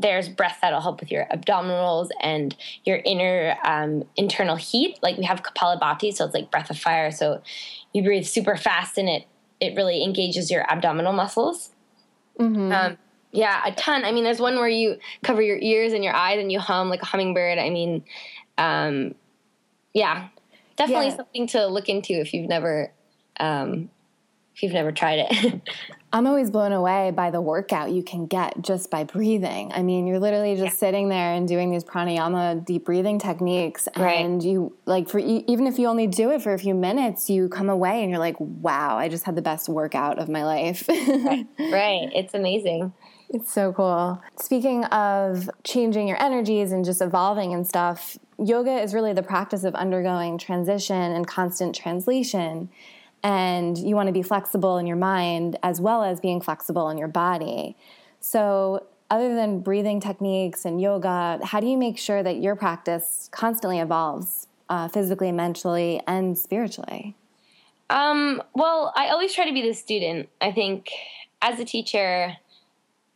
there's 0.00 0.28
breath 0.28 0.58
that'll 0.62 0.80
help 0.80 1.00
with 1.00 1.10
your 1.10 1.26
abdominals 1.26 2.08
and 2.20 2.56
your 2.84 3.00
inner 3.04 3.56
um, 3.64 4.04
internal 4.16 4.56
heat. 4.56 4.98
Like 5.02 5.16
we 5.16 5.24
have 5.24 5.42
Kapalabhati, 5.42 6.12
so 6.14 6.24
it's 6.24 6.34
like 6.34 6.50
breath 6.50 6.70
of 6.70 6.78
fire. 6.78 7.10
So 7.10 7.42
you 7.92 8.02
breathe 8.02 8.24
super 8.24 8.56
fast 8.56 8.98
and 8.98 9.08
it, 9.08 9.26
it 9.60 9.76
really 9.76 10.02
engages 10.02 10.50
your 10.50 10.70
abdominal 10.70 11.12
muscles. 11.12 11.70
Mm-hmm. 12.38 12.72
Um, 12.72 12.98
yeah, 13.32 13.62
a 13.64 13.72
ton. 13.72 14.04
I 14.04 14.12
mean, 14.12 14.24
there's 14.24 14.40
one 14.40 14.56
where 14.56 14.68
you 14.68 14.96
cover 15.22 15.42
your 15.42 15.58
ears 15.58 15.92
and 15.92 16.02
your 16.02 16.14
eyes 16.14 16.40
and 16.40 16.50
you 16.50 16.58
hum 16.58 16.88
like 16.88 17.02
a 17.02 17.06
hummingbird. 17.06 17.58
I 17.58 17.70
mean, 17.70 18.04
um, 18.58 19.14
yeah, 19.92 20.28
definitely 20.76 21.08
yeah. 21.08 21.16
something 21.16 21.46
to 21.48 21.66
look 21.66 21.88
into 21.88 22.14
if 22.14 22.32
you've 22.32 22.48
never 22.48 22.92
um, 23.38 23.90
if 24.54 24.62
you've 24.62 24.72
never 24.72 24.92
tried 24.92 25.26
it. 25.30 25.62
I'm 26.12 26.26
always 26.26 26.50
blown 26.50 26.72
away 26.72 27.12
by 27.12 27.30
the 27.30 27.40
workout 27.40 27.92
you 27.92 28.02
can 28.02 28.26
get 28.26 28.60
just 28.62 28.90
by 28.90 29.04
breathing. 29.04 29.70
I 29.72 29.82
mean, 29.82 30.08
you're 30.08 30.18
literally 30.18 30.54
just 30.56 30.74
yeah. 30.74 30.78
sitting 30.78 31.08
there 31.08 31.34
and 31.34 31.46
doing 31.46 31.70
these 31.70 31.84
pranayama 31.84 32.64
deep 32.64 32.84
breathing 32.84 33.18
techniques 33.20 33.86
and 33.94 34.42
you 34.42 34.76
like 34.86 35.08
for 35.08 35.20
even 35.20 35.66
if 35.68 35.78
you 35.78 35.86
only 35.86 36.08
do 36.08 36.30
it 36.30 36.42
for 36.42 36.52
a 36.52 36.58
few 36.58 36.74
minutes, 36.74 37.30
you 37.30 37.48
come 37.48 37.70
away 37.70 38.02
and 38.02 38.10
you're 38.10 38.18
like, 38.18 38.36
"Wow, 38.40 38.96
I 38.96 39.08
just 39.08 39.24
had 39.24 39.36
the 39.36 39.42
best 39.42 39.68
workout 39.68 40.18
of 40.18 40.28
my 40.28 40.44
life." 40.44 40.88
right. 40.88 41.46
right. 41.58 42.10
It's 42.12 42.34
amazing. 42.34 42.92
It's 43.28 43.52
so 43.52 43.72
cool. 43.72 44.20
Speaking 44.40 44.84
of 44.86 45.48
changing 45.62 46.08
your 46.08 46.20
energies 46.20 46.72
and 46.72 46.84
just 46.84 47.00
evolving 47.00 47.54
and 47.54 47.64
stuff, 47.64 48.18
yoga 48.44 48.80
is 48.80 48.92
really 48.92 49.12
the 49.12 49.22
practice 49.22 49.62
of 49.62 49.76
undergoing 49.76 50.38
transition 50.38 50.96
and 50.96 51.24
constant 51.28 51.76
translation 51.76 52.68
and 53.22 53.76
you 53.76 53.94
want 53.94 54.06
to 54.06 54.12
be 54.12 54.22
flexible 54.22 54.78
in 54.78 54.86
your 54.86 54.96
mind 54.96 55.58
as 55.62 55.80
well 55.80 56.02
as 56.02 56.20
being 56.20 56.40
flexible 56.40 56.88
in 56.88 56.98
your 56.98 57.08
body. 57.08 57.76
So, 58.20 58.86
other 59.10 59.34
than 59.34 59.60
breathing 59.60 60.00
techniques 60.00 60.64
and 60.64 60.80
yoga, 60.80 61.40
how 61.42 61.58
do 61.58 61.66
you 61.66 61.76
make 61.76 61.98
sure 61.98 62.22
that 62.22 62.36
your 62.36 62.54
practice 62.54 63.28
constantly 63.32 63.80
evolves 63.80 64.46
uh, 64.68 64.86
physically, 64.86 65.32
mentally, 65.32 66.00
and 66.06 66.38
spiritually? 66.38 67.16
Um, 67.90 68.40
well, 68.54 68.92
I 68.96 69.08
always 69.08 69.34
try 69.34 69.46
to 69.46 69.52
be 69.52 69.62
the 69.66 69.74
student. 69.74 70.28
I 70.40 70.52
think 70.52 70.90
as 71.42 71.58
a 71.58 71.64
teacher, 71.64 72.36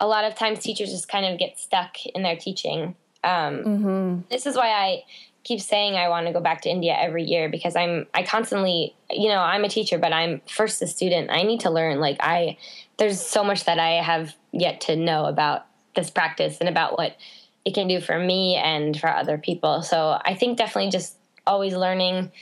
a 0.01 0.07
lot 0.07 0.25
of 0.25 0.35
times 0.35 0.59
teachers 0.59 0.91
just 0.91 1.09
kind 1.09 1.25
of 1.25 1.39
get 1.39 1.61
stuck 1.61 2.05
in 2.07 2.25
their 2.25 2.37
teaching. 2.37 2.97
Um, 3.23 3.65
mm-hmm. 3.65 4.19
This 4.31 4.47
is 4.47 4.57
why 4.57 4.69
I 4.69 5.05
keep 5.45 5.61
saying 5.61 5.95
I 5.95 6.09
want 6.09 6.27
to 6.27 6.33
go 6.33 6.41
back 6.41 6.63
to 6.63 6.71
India 6.71 6.97
every 6.99 7.23
year 7.23 7.49
because 7.49 7.77
I'm 7.77 8.07
I 8.15 8.23
constantly 8.23 8.97
you 9.11 9.29
know 9.29 9.39
I'm 9.39 9.65
a 9.65 9.69
teacher 9.69 9.99
but 9.99 10.13
I'm 10.13 10.41
first 10.49 10.83
a 10.83 10.87
student. 10.87 11.31
I 11.31 11.43
need 11.43 11.61
to 11.61 11.71
learn 11.71 12.01
like 12.01 12.17
I 12.21 12.57
there's 12.99 13.21
so 13.21 13.45
much 13.45 13.65
that 13.65 13.79
I 13.79 14.03
have 14.03 14.35
yet 14.53 14.81
to 14.83 14.97
know 14.97 15.27
about 15.27 15.67
this 15.95 16.11
practice 16.11 16.59
and 16.61 16.69
about 16.69 16.99
what 16.99 17.17
it 17.65 17.75
can 17.75 17.89
do 17.89 18.01
for 18.01 18.19
me 18.19 18.57
and 18.57 18.99
for 18.99 19.09
other 19.09 19.39
people. 19.39 19.83
So 19.83 20.19
I 20.25 20.35
think 20.35 20.59
definitely 20.59 20.91
just 20.91 21.17
always 21.47 21.75
learning 21.75 22.33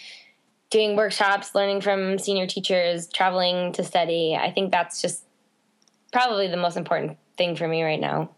doing 0.70 0.96
workshops 0.96 1.54
learning 1.54 1.82
from 1.82 2.18
senior 2.18 2.46
teachers 2.46 3.06
traveling 3.08 3.72
to 3.74 3.84
study. 3.84 4.34
I 4.34 4.50
think 4.50 4.70
that's 4.70 5.02
just 5.02 5.24
probably 6.12 6.48
the 6.48 6.56
most 6.56 6.76
important 6.76 7.18
thing 7.36 7.56
for 7.56 7.68
me 7.68 7.82
right 7.82 8.00
now. 8.00 8.30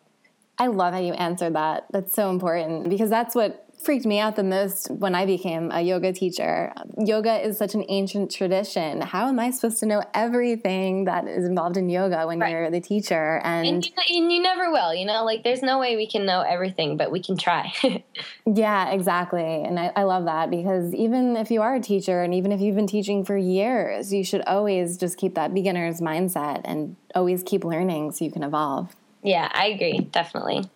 I 0.58 0.66
love 0.68 0.94
how 0.94 1.00
you 1.00 1.12
answered 1.12 1.54
that. 1.54 1.86
That's 1.90 2.14
so 2.14 2.30
important 2.30 2.88
because 2.88 3.10
that's 3.10 3.34
what 3.34 3.63
freaked 3.84 4.06
me 4.06 4.18
out 4.18 4.36
the 4.36 4.42
most 4.42 4.90
when 4.90 5.14
I 5.14 5.26
became 5.26 5.70
a 5.70 5.80
yoga 5.80 6.12
teacher. 6.12 6.72
Yoga 6.98 7.44
is 7.46 7.58
such 7.58 7.74
an 7.74 7.84
ancient 7.88 8.30
tradition. 8.30 9.00
How 9.00 9.28
am 9.28 9.38
I 9.38 9.50
supposed 9.50 9.78
to 9.80 9.86
know 9.86 10.02
everything 10.14 11.04
that 11.04 11.26
is 11.28 11.44
involved 11.44 11.76
in 11.76 11.88
yoga 11.88 12.26
when 12.26 12.40
right. 12.40 12.50
you're 12.50 12.70
the 12.70 12.80
teacher? 12.80 13.40
And, 13.44 13.66
and, 13.68 13.86
you, 13.86 13.92
and 14.18 14.32
you 14.32 14.42
never 14.42 14.70
will, 14.70 14.94
you 14.94 15.04
know, 15.04 15.24
like 15.24 15.44
there's 15.44 15.62
no 15.62 15.78
way 15.78 15.96
we 15.96 16.06
can 16.06 16.24
know 16.24 16.40
everything, 16.40 16.96
but 16.96 17.10
we 17.10 17.22
can 17.22 17.36
try. 17.36 17.72
yeah, 18.46 18.90
exactly. 18.90 19.62
And 19.62 19.78
I, 19.78 19.92
I 19.94 20.02
love 20.04 20.24
that 20.24 20.50
because 20.50 20.94
even 20.94 21.36
if 21.36 21.50
you 21.50 21.62
are 21.62 21.74
a 21.74 21.80
teacher 21.80 22.22
and 22.22 22.34
even 22.34 22.52
if 22.52 22.60
you've 22.60 22.76
been 22.76 22.86
teaching 22.86 23.24
for 23.24 23.36
years, 23.36 24.12
you 24.12 24.24
should 24.24 24.42
always 24.42 24.96
just 24.96 25.18
keep 25.18 25.34
that 25.34 25.52
beginner's 25.52 26.00
mindset 26.00 26.62
and 26.64 26.96
always 27.14 27.42
keep 27.42 27.64
learning 27.64 28.12
so 28.12 28.24
you 28.24 28.30
can 28.30 28.42
evolve. 28.42 28.94
Yeah, 29.22 29.50
I 29.52 29.68
agree, 29.68 29.98
definitely. 29.98 30.70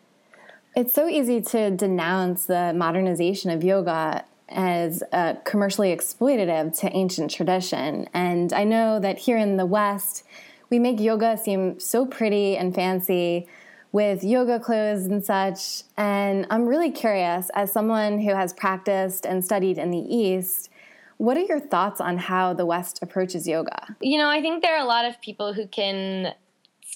It's 0.79 0.95
so 0.95 1.09
easy 1.09 1.41
to 1.41 1.73
denounce 1.73 2.45
the 2.45 2.73
modernization 2.73 3.51
of 3.51 3.65
yoga 3.65 4.25
as 4.49 5.03
uh, 5.11 5.35
commercially 5.45 5.89
exploitative 5.89 6.79
to 6.79 6.97
ancient 6.97 7.33
tradition. 7.33 8.09
And 8.15 8.53
I 8.53 8.63
know 8.63 9.01
that 9.01 9.19
here 9.19 9.37
in 9.39 9.57
the 9.57 9.67
West, 9.67 10.23
we 10.71 10.79
make 10.79 11.01
yoga 11.01 11.37
seem 11.37 11.81
so 11.81 12.07
pretty 12.07 12.57
and 12.57 12.73
fancy 12.73 13.49
with 13.91 14.23
yoga 14.23 14.61
clothes 14.61 15.07
and 15.07 15.25
such. 15.27 15.83
And 15.97 16.47
I'm 16.49 16.69
really 16.69 16.93
curious, 16.93 17.51
as 17.55 17.73
someone 17.73 18.21
who 18.21 18.33
has 18.33 18.53
practiced 18.53 19.27
and 19.27 19.45
studied 19.45 19.79
in 19.79 19.91
the 19.91 19.99
East, 19.99 20.71
what 21.17 21.37
are 21.37 21.41
your 21.41 21.59
thoughts 21.59 22.01
on 22.01 22.19
how 22.19 22.55
the 22.55 22.65
West 22.65 23.01
approaches 23.03 23.49
yoga? 23.49 23.97
You 24.01 24.17
know, 24.17 24.29
I 24.29 24.41
think 24.41 24.63
there 24.63 24.77
are 24.77 24.85
a 24.85 24.87
lot 24.87 25.07
of 25.07 25.21
people 25.21 25.55
who 25.55 25.67
can 25.67 26.35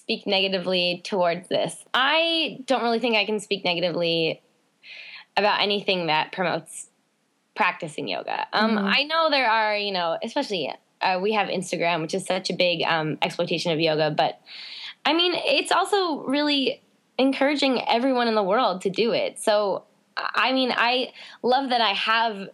speak 0.03 0.27
negatively 0.27 1.01
towards 1.05 1.47
this. 1.49 1.77
I 1.95 2.59
don't 2.67 2.83
really 2.83 2.99
think 2.99 3.15
I 3.15 3.25
can 3.25 3.39
speak 3.39 3.65
negatively 3.65 4.43
about 5.37 5.61
anything 5.61 6.09
that 6.09 6.33
promotes 6.33 6.89
practicing 7.55 8.09
yoga. 8.09 8.49
Um, 8.53 8.73
mm-hmm. 8.73 8.87
I 8.87 9.05
know 9.05 9.31
there 9.31 9.49
are, 9.49 9.77
you 9.77 9.93
know, 9.93 10.19
especially 10.21 10.75
uh, 11.01 11.21
we 11.23 11.35
have 11.35 11.47
Instagram, 11.47 12.03
which 12.03 12.15
is 12.15 12.27
such 12.27 12.51
a 12.51 12.53
big 12.53 12.83
um, 12.83 13.17
exploitation 13.23 13.71
of 13.71 13.79
yoga, 13.79 14.11
but 14.11 14.41
I 15.07 15.13
mean, 15.13 15.35
it's 15.37 15.71
also 15.71 16.25
really 16.25 16.83
encouraging 17.17 17.81
everyone 17.87 18.27
in 18.27 18.35
the 18.35 18.43
world 18.43 18.81
to 18.83 18.91
do 18.91 19.13
it. 19.13 19.39
So, 19.39 19.85
I 20.17 20.53
mean, 20.53 20.73
I 20.77 21.13
love 21.45 21.71
that 21.71 21.81
I 21.81 21.93
have 21.93 22.49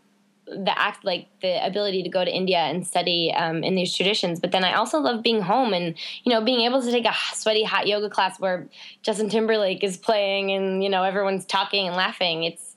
the 0.51 0.73
act 0.77 1.05
like 1.05 1.29
the 1.41 1.65
ability 1.65 2.03
to 2.03 2.09
go 2.09 2.25
to 2.25 2.31
India 2.31 2.59
and 2.59 2.87
study 2.87 3.33
um, 3.37 3.63
in 3.63 3.75
these 3.75 3.95
traditions. 3.95 4.41
But 4.41 4.53
then 4.53 4.65
I 4.65 4.75
also 4.75 4.99
love 4.99 5.23
being 5.23 5.43
home 5.43 5.73
and 5.73 5.97
you 6.25 6.33
know 6.33 6.43
being 6.45 6.61
able 6.61 6.83
to 6.83 6.91
take 6.91 7.05
a 7.05 7.15
sweaty 7.35 7.65
hot 7.65 7.87
yoga 7.87 8.11
class 8.11 8.41
where 8.41 8.69
Justin 9.03 9.29
Timberlake 9.29 9.85
is 9.85 9.97
playing 9.97 10.51
and 10.51 10.83
you 10.83 10.89
know 10.89 11.03
everyone's 11.03 11.45
talking 11.45 11.87
and 11.87 11.97
laughing. 11.97 12.45
It's 12.45 12.77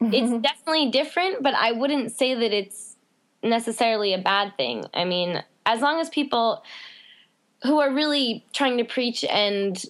mm-hmm. 0.00 0.12
it's 0.12 0.42
definitely 0.42 0.90
different, 0.90 1.42
but 1.42 1.54
I 1.54 1.72
wouldn't 1.72 2.12
say 2.12 2.34
that 2.34 2.52
it's 2.52 2.96
necessarily 3.42 4.12
a 4.12 4.18
bad 4.18 4.56
thing. 4.56 4.86
I 4.94 5.04
mean, 5.04 5.42
as 5.64 5.80
long 5.80 6.00
as 6.00 6.08
people 6.08 6.62
who 7.62 7.80
are 7.80 7.92
really 7.92 8.44
trying 8.52 8.78
to 8.78 8.84
preach 8.84 9.24
and 9.24 9.82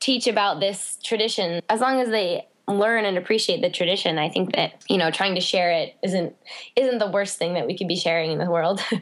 teach 0.00 0.26
about 0.26 0.60
this 0.60 0.98
tradition, 1.02 1.62
as 1.68 1.80
long 1.80 2.00
as 2.00 2.08
they 2.08 2.46
learn 2.68 3.04
and 3.04 3.18
appreciate 3.18 3.60
the 3.60 3.70
tradition 3.70 4.18
i 4.18 4.28
think 4.28 4.54
that 4.54 4.82
you 4.88 4.96
know 4.96 5.10
trying 5.10 5.34
to 5.34 5.40
share 5.40 5.70
it 5.70 5.96
isn't 6.02 6.34
isn't 6.76 6.98
the 6.98 7.10
worst 7.10 7.38
thing 7.38 7.54
that 7.54 7.66
we 7.66 7.76
could 7.76 7.88
be 7.88 7.96
sharing 7.96 8.30
in 8.30 8.38
the 8.38 8.50
world 8.50 8.80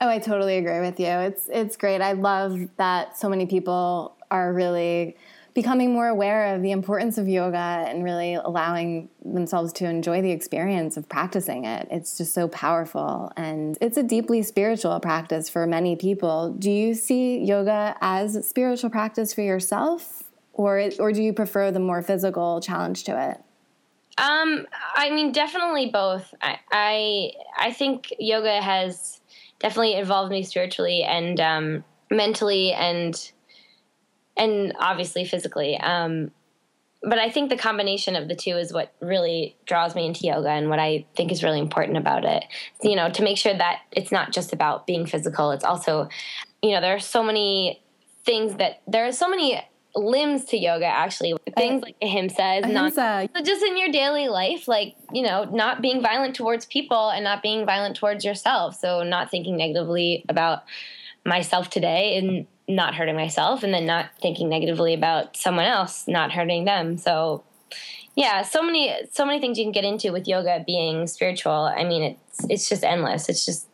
oh 0.00 0.08
i 0.08 0.18
totally 0.18 0.56
agree 0.56 0.80
with 0.80 0.98
you 0.98 1.06
it's 1.06 1.48
it's 1.52 1.76
great 1.76 2.00
i 2.00 2.12
love 2.12 2.58
that 2.76 3.16
so 3.16 3.28
many 3.28 3.46
people 3.46 4.16
are 4.30 4.52
really 4.52 5.16
becoming 5.56 5.90
more 5.90 6.06
aware 6.06 6.54
of 6.54 6.60
the 6.60 6.70
importance 6.70 7.16
of 7.16 7.26
yoga 7.26 7.56
and 7.56 8.04
really 8.04 8.34
allowing 8.34 9.08
themselves 9.24 9.72
to 9.72 9.88
enjoy 9.88 10.20
the 10.20 10.30
experience 10.30 10.98
of 10.98 11.08
practicing 11.08 11.64
it. 11.64 11.88
It's 11.90 12.18
just 12.18 12.34
so 12.34 12.46
powerful 12.46 13.32
and 13.38 13.78
it's 13.80 13.96
a 13.96 14.02
deeply 14.02 14.42
spiritual 14.42 15.00
practice 15.00 15.48
for 15.48 15.66
many 15.66 15.96
people. 15.96 16.50
Do 16.52 16.70
you 16.70 16.92
see 16.92 17.38
yoga 17.38 17.96
as 18.02 18.46
spiritual 18.46 18.90
practice 18.90 19.32
for 19.32 19.40
yourself? 19.40 20.25
Or 20.56 20.90
or 20.98 21.12
do 21.12 21.22
you 21.22 21.32
prefer 21.32 21.70
the 21.70 21.80
more 21.80 22.02
physical 22.02 22.60
challenge 22.60 23.04
to 23.04 23.30
it? 23.30 23.40
Um, 24.18 24.66
I 24.94 25.10
mean, 25.10 25.32
definitely 25.32 25.90
both. 25.90 26.34
I 26.40 26.58
I, 26.72 27.30
I 27.58 27.72
think 27.72 28.12
yoga 28.18 28.60
has 28.60 29.20
definitely 29.58 29.94
involved 29.94 30.30
me 30.30 30.42
spiritually 30.42 31.02
and 31.02 31.38
um, 31.38 31.84
mentally 32.10 32.72
and 32.72 33.30
and 34.36 34.74
obviously 34.78 35.24
physically. 35.24 35.78
Um, 35.78 36.30
but 37.02 37.18
I 37.18 37.30
think 37.30 37.50
the 37.50 37.56
combination 37.58 38.16
of 38.16 38.26
the 38.26 38.34
two 38.34 38.56
is 38.56 38.72
what 38.72 38.92
really 39.00 39.56
draws 39.66 39.94
me 39.94 40.06
into 40.06 40.26
yoga 40.26 40.48
and 40.48 40.70
what 40.70 40.78
I 40.78 41.06
think 41.14 41.30
is 41.30 41.44
really 41.44 41.60
important 41.60 41.98
about 41.98 42.24
it. 42.24 42.44
You 42.82 42.96
know, 42.96 43.10
to 43.10 43.22
make 43.22 43.36
sure 43.36 43.56
that 43.56 43.80
it's 43.92 44.10
not 44.10 44.32
just 44.32 44.52
about 44.52 44.86
being 44.86 45.06
physical, 45.06 45.50
it's 45.50 45.64
also, 45.64 46.08
you 46.62 46.72
know, 46.72 46.80
there 46.80 46.94
are 46.94 47.00
so 47.00 47.22
many 47.22 47.82
things 48.24 48.56
that 48.56 48.80
there 48.88 49.06
are 49.06 49.12
so 49.12 49.28
many 49.28 49.62
limbs 49.96 50.44
to 50.46 50.58
yoga 50.58 50.86
actually. 50.86 51.34
Things 51.56 51.82
like 51.82 51.96
ahimsa 52.02 52.66
is 52.66 52.72
not 52.72 52.94
so 52.94 53.26
just 53.42 53.64
in 53.64 53.76
your 53.76 53.88
daily 53.88 54.28
life 54.28 54.68
like 54.68 54.94
you 55.12 55.22
know 55.22 55.44
not 55.44 55.80
being 55.80 56.02
violent 56.02 56.36
towards 56.36 56.66
people 56.66 57.08
and 57.08 57.24
not 57.24 57.42
being 57.42 57.64
violent 57.64 57.96
towards 57.96 58.24
yourself. 58.24 58.78
So 58.78 59.02
not 59.02 59.30
thinking 59.30 59.56
negatively 59.56 60.24
about 60.28 60.64
myself 61.24 61.70
today 61.70 62.18
and 62.18 62.46
not 62.68 62.94
hurting 62.94 63.16
myself 63.16 63.62
and 63.62 63.72
then 63.72 63.86
not 63.86 64.10
thinking 64.20 64.48
negatively 64.48 64.92
about 64.92 65.36
someone 65.36 65.64
else 65.64 66.06
not 66.06 66.30
hurting 66.30 66.66
them. 66.66 66.98
So 66.98 67.42
yeah 68.14 68.42
so 68.42 68.62
many 68.62 68.94
so 69.10 69.24
many 69.24 69.40
things 69.40 69.58
you 69.58 69.64
can 69.64 69.72
get 69.72 69.84
into 69.84 70.12
with 70.12 70.28
yoga 70.28 70.62
being 70.66 71.06
spiritual. 71.06 71.52
I 71.52 71.84
mean 71.84 72.02
it's 72.02 72.46
it's 72.50 72.68
just 72.68 72.84
endless. 72.84 73.28
It's 73.30 73.46
just 73.46 73.66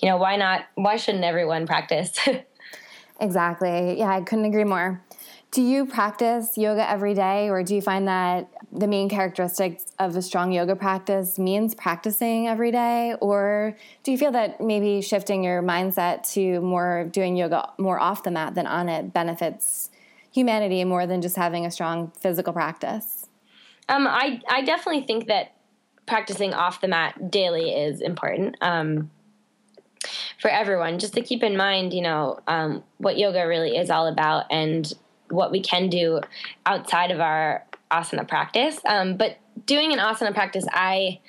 you 0.00 0.08
know 0.08 0.16
why 0.16 0.36
not 0.36 0.64
why 0.74 0.96
shouldn't 0.96 1.24
everyone 1.24 1.66
practice? 1.66 2.18
Exactly. 3.20 4.00
Yeah 4.00 4.08
i 4.08 4.20
couldn't 4.20 4.46
agree 4.46 4.64
more 4.64 5.00
do 5.52 5.60
you 5.60 5.84
practice 5.84 6.56
yoga 6.56 6.88
every 6.88 7.12
day, 7.12 7.50
or 7.50 7.62
do 7.62 7.74
you 7.74 7.82
find 7.82 8.08
that 8.08 8.48
the 8.72 8.86
main 8.86 9.10
characteristics 9.10 9.84
of 9.98 10.16
a 10.16 10.22
strong 10.22 10.50
yoga 10.50 10.74
practice 10.74 11.38
means 11.38 11.74
practicing 11.74 12.48
every 12.48 12.70
day? 12.72 13.14
Or 13.20 13.76
do 14.02 14.10
you 14.10 14.16
feel 14.16 14.32
that 14.32 14.62
maybe 14.62 15.02
shifting 15.02 15.44
your 15.44 15.62
mindset 15.62 16.28
to 16.32 16.62
more 16.62 17.04
doing 17.04 17.36
yoga 17.36 17.70
more 17.78 18.00
off 18.00 18.22
the 18.22 18.30
mat 18.30 18.54
than 18.54 18.66
on 18.66 18.88
it 18.88 19.12
benefits 19.12 19.90
humanity 20.32 20.84
more 20.84 21.06
than 21.06 21.20
just 21.20 21.36
having 21.36 21.66
a 21.66 21.70
strong 21.70 22.10
physical 22.18 22.54
practice? 22.54 23.28
Um, 23.90 24.06
I, 24.06 24.40
I 24.48 24.62
definitely 24.62 25.02
think 25.02 25.26
that 25.26 25.52
practicing 26.06 26.54
off 26.54 26.80
the 26.80 26.88
mat 26.88 27.30
daily 27.30 27.72
is 27.72 28.00
important. 28.00 28.56
Um, 28.62 29.10
for 30.40 30.50
everyone, 30.50 30.98
just 30.98 31.12
to 31.14 31.20
keep 31.20 31.42
in 31.42 31.58
mind, 31.58 31.92
you 31.92 32.00
know, 32.00 32.40
um, 32.48 32.82
what 32.96 33.18
yoga 33.18 33.46
really 33.46 33.76
is 33.76 33.90
all 33.90 34.06
about 34.06 34.46
and 34.50 34.92
what 35.32 35.50
we 35.50 35.60
can 35.60 35.88
do 35.88 36.20
outside 36.66 37.10
of 37.10 37.20
our 37.20 37.64
asana 37.90 38.26
practice. 38.26 38.78
Um, 38.86 39.16
but 39.16 39.38
doing 39.66 39.92
an 39.92 39.98
asana 39.98 40.34
practice, 40.34 40.66
I 40.70 41.20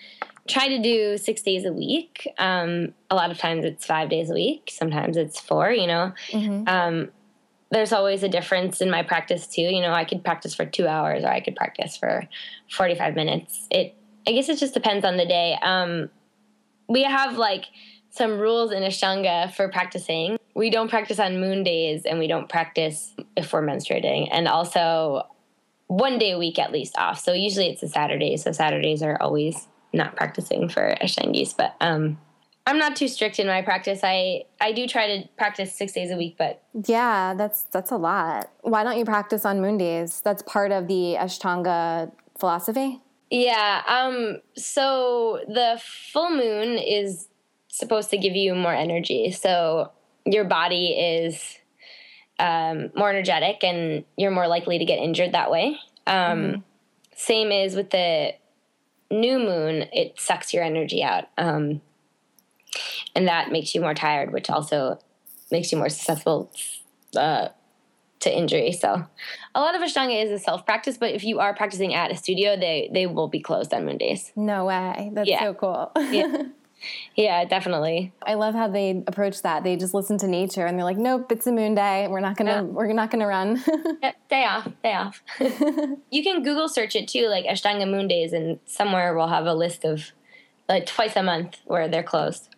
try 0.47 0.67
to 0.67 0.81
do 0.81 1.17
six 1.17 1.41
days 1.41 1.65
a 1.65 1.71
week. 1.71 2.27
Um, 2.37 2.93
a 3.09 3.15
lot 3.15 3.31
of 3.31 3.37
times 3.37 3.65
it's 3.65 3.85
five 3.85 4.09
days 4.09 4.29
a 4.29 4.33
week. 4.33 4.69
Sometimes 4.71 5.17
it's 5.17 5.39
four. 5.39 5.71
You 5.71 5.87
know, 5.87 6.13
mm-hmm. 6.31 6.67
um, 6.67 7.09
there's 7.71 7.93
always 7.93 8.23
a 8.23 8.29
difference 8.29 8.81
in 8.81 8.89
my 8.89 9.03
practice 9.03 9.47
too. 9.47 9.61
You 9.61 9.81
know, 9.81 9.93
I 9.93 10.05
could 10.05 10.23
practice 10.23 10.53
for 10.53 10.65
two 10.65 10.87
hours 10.87 11.23
or 11.23 11.29
I 11.29 11.39
could 11.39 11.55
practice 11.55 11.97
for 11.97 12.27
45 12.71 13.15
minutes. 13.15 13.67
It, 13.71 13.95
I 14.27 14.31
guess 14.31 14.49
it 14.49 14.57
just 14.57 14.73
depends 14.73 15.05
on 15.05 15.17
the 15.17 15.25
day. 15.25 15.57
Um, 15.61 16.09
we 16.87 17.03
have 17.03 17.37
like 17.37 17.65
some 18.13 18.37
rules 18.37 18.71
in 18.71 18.83
Ashtanga 18.83 19.51
for 19.55 19.69
practicing. 19.69 20.37
We 20.53 20.69
don't 20.69 20.87
practice 20.87 21.17
on 21.17 21.39
moon 21.39 21.63
days 21.63 22.05
and 22.05 22.19
we 22.19 22.27
don't 22.27 22.47
practice 22.47 23.11
if 23.35 23.51
we're 23.51 23.63
menstruating. 23.63 24.27
And 24.31 24.47
also 24.47 25.27
one 25.87 26.19
day 26.19 26.31
a 26.31 26.37
week 26.37 26.59
at 26.59 26.71
least 26.71 26.95
off. 26.95 27.19
So 27.19 27.33
usually 27.33 27.69
it's 27.69 27.81
a 27.81 27.87
Saturday. 27.87 28.37
So 28.37 28.51
Saturdays 28.51 29.01
are 29.01 29.19
always 29.19 29.67
not 29.93 30.15
practicing 30.15 30.69
for 30.69 30.95
Ashtangis. 31.01 31.57
But 31.57 31.75
um, 31.81 32.19
I'm 32.67 32.77
not 32.77 32.95
too 32.95 33.07
strict 33.07 33.39
in 33.39 33.47
my 33.47 33.63
practice. 33.63 34.01
I 34.03 34.43
I 34.61 34.73
do 34.73 34.85
try 34.85 35.17
to 35.17 35.27
practice 35.35 35.75
six 35.75 35.93
days 35.93 36.11
a 36.11 36.15
week, 36.15 36.35
but 36.37 36.61
yeah, 36.85 37.33
that's 37.33 37.63
that's 37.71 37.89
a 37.89 37.97
lot. 37.97 38.51
Why 38.61 38.83
don't 38.83 38.99
you 38.99 39.05
practice 39.05 39.43
on 39.43 39.59
moon 39.59 39.79
days? 39.79 40.21
That's 40.21 40.43
part 40.43 40.71
of 40.71 40.87
the 40.87 41.15
Ashtanga 41.19 42.11
philosophy. 42.37 43.01
Yeah. 43.31 43.81
Um. 43.87 44.41
So 44.55 45.39
the 45.47 45.81
full 45.83 46.29
moon 46.29 46.77
is 46.77 47.29
supposed 47.73 48.11
to 48.11 48.17
give 48.17 48.35
you 48.35 48.53
more 48.53 48.73
energy. 48.73 49.31
So 49.31 49.91
your 50.25 50.43
body 50.43 50.89
is 50.89 51.57
um, 52.37 52.91
more 52.95 53.09
energetic 53.09 53.63
and 53.63 54.05
you're 54.15 54.29
more 54.29 54.47
likely 54.47 54.77
to 54.77 54.85
get 54.85 54.99
injured 54.99 55.31
that 55.31 55.49
way. 55.49 55.77
Um, 56.05 56.15
mm-hmm. 56.15 56.61
Same 57.15 57.51
is 57.51 57.75
with 57.75 57.89
the 57.89 58.35
new 59.09 59.39
moon, 59.39 59.85
it 59.91 60.19
sucks 60.19 60.53
your 60.53 60.63
energy 60.63 61.01
out. 61.03 61.25
Um, 61.35 61.81
and 63.15 63.27
that 63.27 63.51
makes 63.51 63.73
you 63.73 63.81
more 63.81 63.95
tired, 63.95 64.31
which 64.31 64.51
also 64.51 64.99
makes 65.49 65.71
you 65.71 65.79
more 65.79 65.89
susceptible 65.89 66.51
uh, 67.17 67.49
to 68.19 68.37
injury. 68.37 68.71
So, 68.71 69.07
a 69.55 69.59
lot 69.59 69.73
of 69.73 69.81
Ashtanga 69.81 70.23
is 70.23 70.29
a 70.31 70.39
self 70.39 70.65
practice, 70.65 70.97
but 70.97 71.11
if 71.11 71.23
you 71.23 71.39
are 71.39 71.55
practicing 71.55 71.93
at 71.93 72.11
a 72.11 72.17
studio, 72.17 72.55
they 72.55 72.89
they 72.91 73.05
will 73.05 73.27
be 73.27 73.39
closed 73.39 73.71
on 73.73 73.85
moon 73.85 73.97
days. 73.97 74.31
No 74.35 74.65
way! 74.65 75.11
That's 75.13 75.29
yeah. 75.29 75.41
so 75.41 75.53
cool. 75.53 75.91
yeah. 76.11 76.43
Yeah, 77.15 77.45
definitely. 77.45 78.11
I 78.25 78.33
love 78.33 78.53
how 78.53 78.67
they 78.67 79.03
approach 79.07 79.41
that. 79.41 79.63
They 79.63 79.75
just 79.75 79.93
listen 79.93 80.17
to 80.19 80.27
nature 80.27 80.65
and 80.65 80.77
they're 80.77 80.85
like, 80.85 80.97
"Nope, 80.97 81.31
it's 81.31 81.47
a 81.47 81.51
moon 81.51 81.75
day. 81.75 82.07
We're 82.09 82.19
not 82.19 82.37
gonna. 82.37 82.51
Yeah. 82.51 82.61
We're 82.61 82.91
not 82.93 83.11
gonna 83.11 83.27
run." 83.27 83.63
yeah, 84.01 84.11
day 84.29 84.45
off. 84.45 84.67
Day 84.83 84.93
off. 84.93 85.21
you 85.39 86.23
can 86.23 86.43
Google 86.43 86.67
search 86.67 86.95
it 86.95 87.07
too, 87.07 87.27
like 87.27 87.45
Ashtanga 87.45 87.89
moon 87.89 88.07
days, 88.07 88.33
and 88.33 88.59
somewhere 88.65 89.15
we'll 89.15 89.27
have 89.27 89.45
a 89.45 89.53
list 89.53 89.85
of 89.85 90.11
like 90.69 90.85
twice 90.85 91.15
a 91.15 91.23
month 91.23 91.57
where 91.65 91.87
they're 91.87 92.03
closed. 92.03 92.49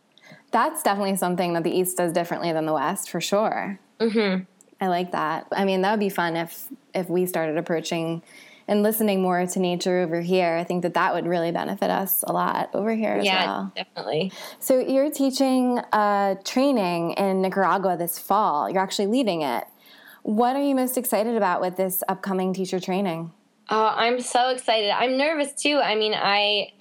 That's 0.51 0.83
definitely 0.83 1.17
something 1.17 1.53
that 1.53 1.63
the 1.63 1.71
East 1.71 1.97
does 1.97 2.13
differently 2.13 2.53
than 2.53 2.65
the 2.65 2.73
West, 2.73 3.09
for 3.09 3.19
sure. 3.19 3.79
Mm-hmm. 3.99 4.43
I 4.79 4.87
like 4.87 5.11
that. 5.11 5.47
I 5.51 5.65
mean, 5.65 5.81
that 5.81 5.91
would 5.91 5.99
be 5.99 6.09
fun 6.09 6.35
if 6.35 6.67
if 6.93 7.09
we 7.09 7.25
started 7.25 7.57
approaching 7.57 8.23
and 8.67 8.81
listening 8.81 9.21
more 9.21 9.45
to 9.45 9.59
nature 9.59 9.99
over 9.99 10.21
here, 10.21 10.55
I 10.55 10.63
think 10.63 10.81
that 10.83 10.95
that 10.95 11.13
would 11.13 11.27
really 11.27 11.51
benefit 11.51 11.89
us 11.89 12.23
a 12.27 12.33
lot 12.33 12.69
over 12.73 12.95
here 12.95 13.13
as 13.13 13.25
yeah, 13.25 13.45
well. 13.45 13.71
definitely. 13.75 14.31
So 14.59 14.79
you're 14.79 15.11
teaching 15.11 15.79
uh, 15.91 16.35
training 16.43 17.11
in 17.11 17.41
Nicaragua 17.41 17.95
this 17.97 18.17
fall. 18.17 18.69
You're 18.69 18.81
actually 18.81 19.07
leading 19.07 19.41
it. 19.41 19.65
What 20.23 20.55
are 20.55 20.63
you 20.63 20.73
most 20.73 20.97
excited 20.97 21.35
about 21.35 21.61
with 21.61 21.77
this 21.77 22.03
upcoming 22.07 22.53
teacher 22.53 22.79
training? 22.79 23.31
Oh, 23.69 23.93
I'm 23.95 24.19
so 24.19 24.49
excited. 24.49 24.89
I'm 24.89 25.17
nervous 25.17 25.53
too. 25.53 25.79
I 25.83 25.95
mean, 25.95 26.13
I 26.15 26.71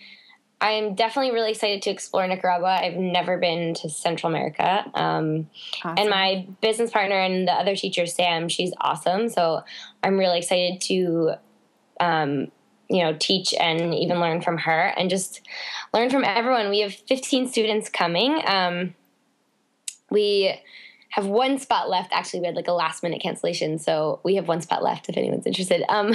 I'm 0.61 0.95
definitely 0.95 1.33
really 1.33 1.51
excited 1.51 1.83
to 1.83 1.91
explore 1.91 2.27
Nicaragua. 2.27 2.79
I've 2.83 2.97
never 2.97 3.37
been 3.37 3.75
to 3.75 3.91
Central 3.91 4.33
America. 4.33 4.91
Um, 4.95 5.51
awesome. 5.83 5.99
And 5.99 6.09
my 6.09 6.47
business 6.63 6.91
partner 6.91 7.17
and 7.17 7.47
the 7.47 7.53
other 7.53 7.77
teacher, 7.77 8.07
Sam, 8.07 8.49
she's 8.49 8.73
awesome. 8.81 9.29
So 9.29 9.63
I'm 10.03 10.17
really 10.17 10.39
excited 10.39 10.81
to 10.83 11.35
um, 12.05 12.49
you 12.89 13.03
know, 13.03 13.17
teach 13.19 13.55
and 13.55 13.95
even 13.95 14.21
learn 14.21 14.41
from 14.43 14.59
her 14.59 14.93
and 14.97 15.09
just 15.09 15.41
learn 15.93 16.11
from 16.11 16.25
everyone. 16.25 16.69
We 16.69 16.81
have 16.81 16.95
15 16.95 17.49
students 17.49 17.89
coming. 17.89 18.43
Um, 18.47 18.95
we 20.11 20.55
have 21.11 21.27
one 21.27 21.59
spot 21.59 21.89
left. 21.89 22.13
Actually, 22.13 22.41
we 22.41 22.47
had 22.47 22.57
like 22.57 22.69
a 22.69 22.73
last 22.73 23.03
minute 23.03 23.23
cancellation, 23.23 23.79
so 23.79 24.21
we 24.23 24.35
have 24.35 24.49
one 24.49 24.61
spot 24.61 24.83
left 24.83 25.09
if 25.09 25.17
anyone's 25.17 25.47
interested. 25.47 25.83
Um, 25.89 26.09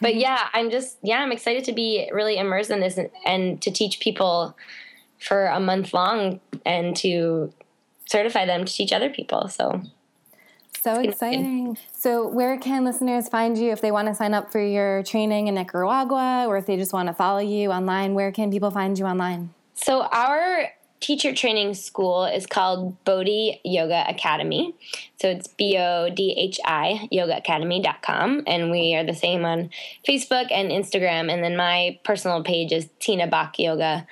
but 0.00 0.10
mm-hmm. 0.10 0.18
yeah, 0.18 0.48
I'm 0.52 0.70
just 0.70 0.98
yeah, 1.02 1.20
I'm 1.20 1.32
excited 1.32 1.64
to 1.64 1.72
be 1.72 2.10
really 2.12 2.36
immersed 2.36 2.70
in 2.70 2.80
this 2.80 2.98
and, 2.98 3.10
and 3.24 3.62
to 3.62 3.70
teach 3.70 4.00
people 4.00 4.56
for 5.18 5.46
a 5.46 5.60
month 5.60 5.94
long 5.94 6.40
and 6.66 6.96
to 6.96 7.52
certify 8.06 8.44
them 8.44 8.64
to 8.64 8.72
teach 8.72 8.92
other 8.92 9.08
people. 9.08 9.48
So 9.48 9.80
so 10.82 11.00
exciting. 11.00 11.78
So, 11.96 12.26
where 12.26 12.58
can 12.58 12.84
listeners 12.84 13.28
find 13.28 13.56
you 13.56 13.70
if 13.70 13.80
they 13.80 13.90
want 13.90 14.08
to 14.08 14.14
sign 14.14 14.34
up 14.34 14.50
for 14.50 14.60
your 14.60 15.02
training 15.04 15.46
in 15.46 15.54
Nicaragua 15.54 16.46
or 16.48 16.56
if 16.56 16.66
they 16.66 16.76
just 16.76 16.92
want 16.92 17.08
to 17.08 17.14
follow 17.14 17.38
you 17.38 17.70
online? 17.70 18.14
Where 18.14 18.32
can 18.32 18.50
people 18.50 18.70
find 18.70 18.98
you 18.98 19.04
online? 19.04 19.50
So, 19.74 20.02
our 20.02 20.68
teacher 21.02 21.34
training 21.34 21.74
school 21.74 22.24
is 22.24 22.46
called 22.46 23.04
Bodhi 23.04 23.60
Yoga 23.64 24.04
Academy. 24.08 24.74
So 25.20 25.28
it's 25.28 25.48
B 25.48 25.76
O 25.76 26.08
D 26.08 26.34
H 26.38 26.58
I 26.64 27.08
yogaacademy.com. 27.12 28.44
And 28.46 28.70
we 28.70 28.94
are 28.94 29.04
the 29.04 29.14
same 29.14 29.44
on 29.44 29.70
Facebook 30.08 30.46
and 30.50 30.70
Instagram. 30.70 31.30
And 31.30 31.42
then 31.42 31.56
my 31.56 31.98
personal 32.04 32.42
page 32.42 32.72
is 32.72 32.88
Tina 33.00 33.26
Bock 33.26 33.58
Yoga. 33.58 34.06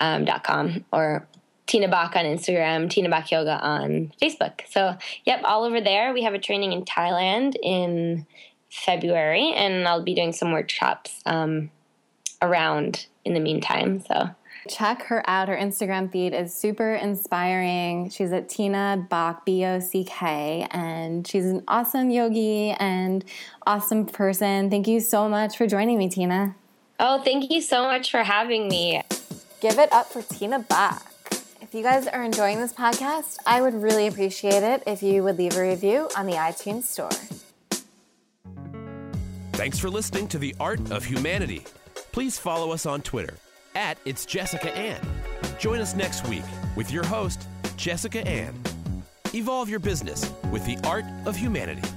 Um, 0.00 0.26
.com 0.42 0.84
or 0.92 1.28
Tina 1.72 1.88
Bock 1.88 2.16
on 2.16 2.26
Instagram, 2.26 2.90
Tina 2.90 3.08
Bock 3.08 3.30
Yoga 3.30 3.58
on 3.58 4.12
Facebook. 4.20 4.60
So, 4.68 4.94
yep, 5.24 5.40
all 5.42 5.64
over 5.64 5.80
there. 5.80 6.12
We 6.12 6.22
have 6.22 6.34
a 6.34 6.38
training 6.38 6.74
in 6.74 6.84
Thailand 6.84 7.54
in 7.62 8.26
February, 8.68 9.54
and 9.54 9.88
I'll 9.88 10.02
be 10.02 10.14
doing 10.14 10.34
some 10.34 10.52
workshops 10.52 11.22
um, 11.24 11.70
around 12.42 13.06
in 13.24 13.32
the 13.32 13.40
meantime. 13.40 14.04
So, 14.06 14.28
check 14.68 15.04
her 15.04 15.24
out. 15.26 15.48
Her 15.48 15.56
Instagram 15.56 16.12
feed 16.12 16.34
is 16.34 16.52
super 16.52 16.94
inspiring. 16.94 18.10
She's 18.10 18.32
at 18.32 18.50
Tina 18.50 19.06
Bock, 19.08 19.46
B 19.46 19.64
O 19.64 19.80
C 19.80 20.04
K, 20.04 20.66
and 20.72 21.26
she's 21.26 21.46
an 21.46 21.64
awesome 21.68 22.10
yogi 22.10 22.72
and 22.72 23.24
awesome 23.66 24.04
person. 24.04 24.68
Thank 24.68 24.86
you 24.86 25.00
so 25.00 25.26
much 25.26 25.56
for 25.56 25.66
joining 25.66 25.96
me, 25.96 26.10
Tina. 26.10 26.54
Oh, 27.00 27.22
thank 27.22 27.50
you 27.50 27.62
so 27.62 27.84
much 27.84 28.10
for 28.10 28.22
having 28.22 28.68
me. 28.68 29.00
Give 29.62 29.78
it 29.78 29.90
up 29.90 30.12
for 30.12 30.20
Tina 30.20 30.58
Bock. 30.58 31.08
If 31.72 31.76
you 31.76 31.82
guys 31.82 32.06
are 32.06 32.22
enjoying 32.22 32.60
this 32.60 32.74
podcast, 32.74 33.38
I 33.46 33.62
would 33.62 33.72
really 33.72 34.06
appreciate 34.06 34.62
it 34.62 34.82
if 34.86 35.02
you 35.02 35.24
would 35.24 35.38
leave 35.38 35.56
a 35.56 35.62
review 35.62 36.06
on 36.14 36.26
the 36.26 36.34
iTunes 36.34 36.82
Store. 36.82 37.08
Thanks 39.54 39.78
for 39.78 39.88
listening 39.88 40.28
to 40.28 40.38
The 40.38 40.54
Art 40.60 40.90
of 40.90 41.02
Humanity. 41.02 41.64
Please 42.12 42.38
follow 42.38 42.72
us 42.72 42.84
on 42.84 43.00
Twitter 43.00 43.38
at 43.74 43.96
It's 44.04 44.26
Jessica 44.26 44.70
Ann. 44.76 45.00
Join 45.58 45.80
us 45.80 45.96
next 45.96 46.28
week 46.28 46.44
with 46.76 46.92
your 46.92 47.04
host, 47.04 47.48
Jessica 47.78 48.20
Ann. 48.28 48.52
Evolve 49.34 49.70
your 49.70 49.80
business 49.80 50.30
with 50.50 50.66
the 50.66 50.76
art 50.86 51.06
of 51.24 51.36
humanity. 51.36 51.88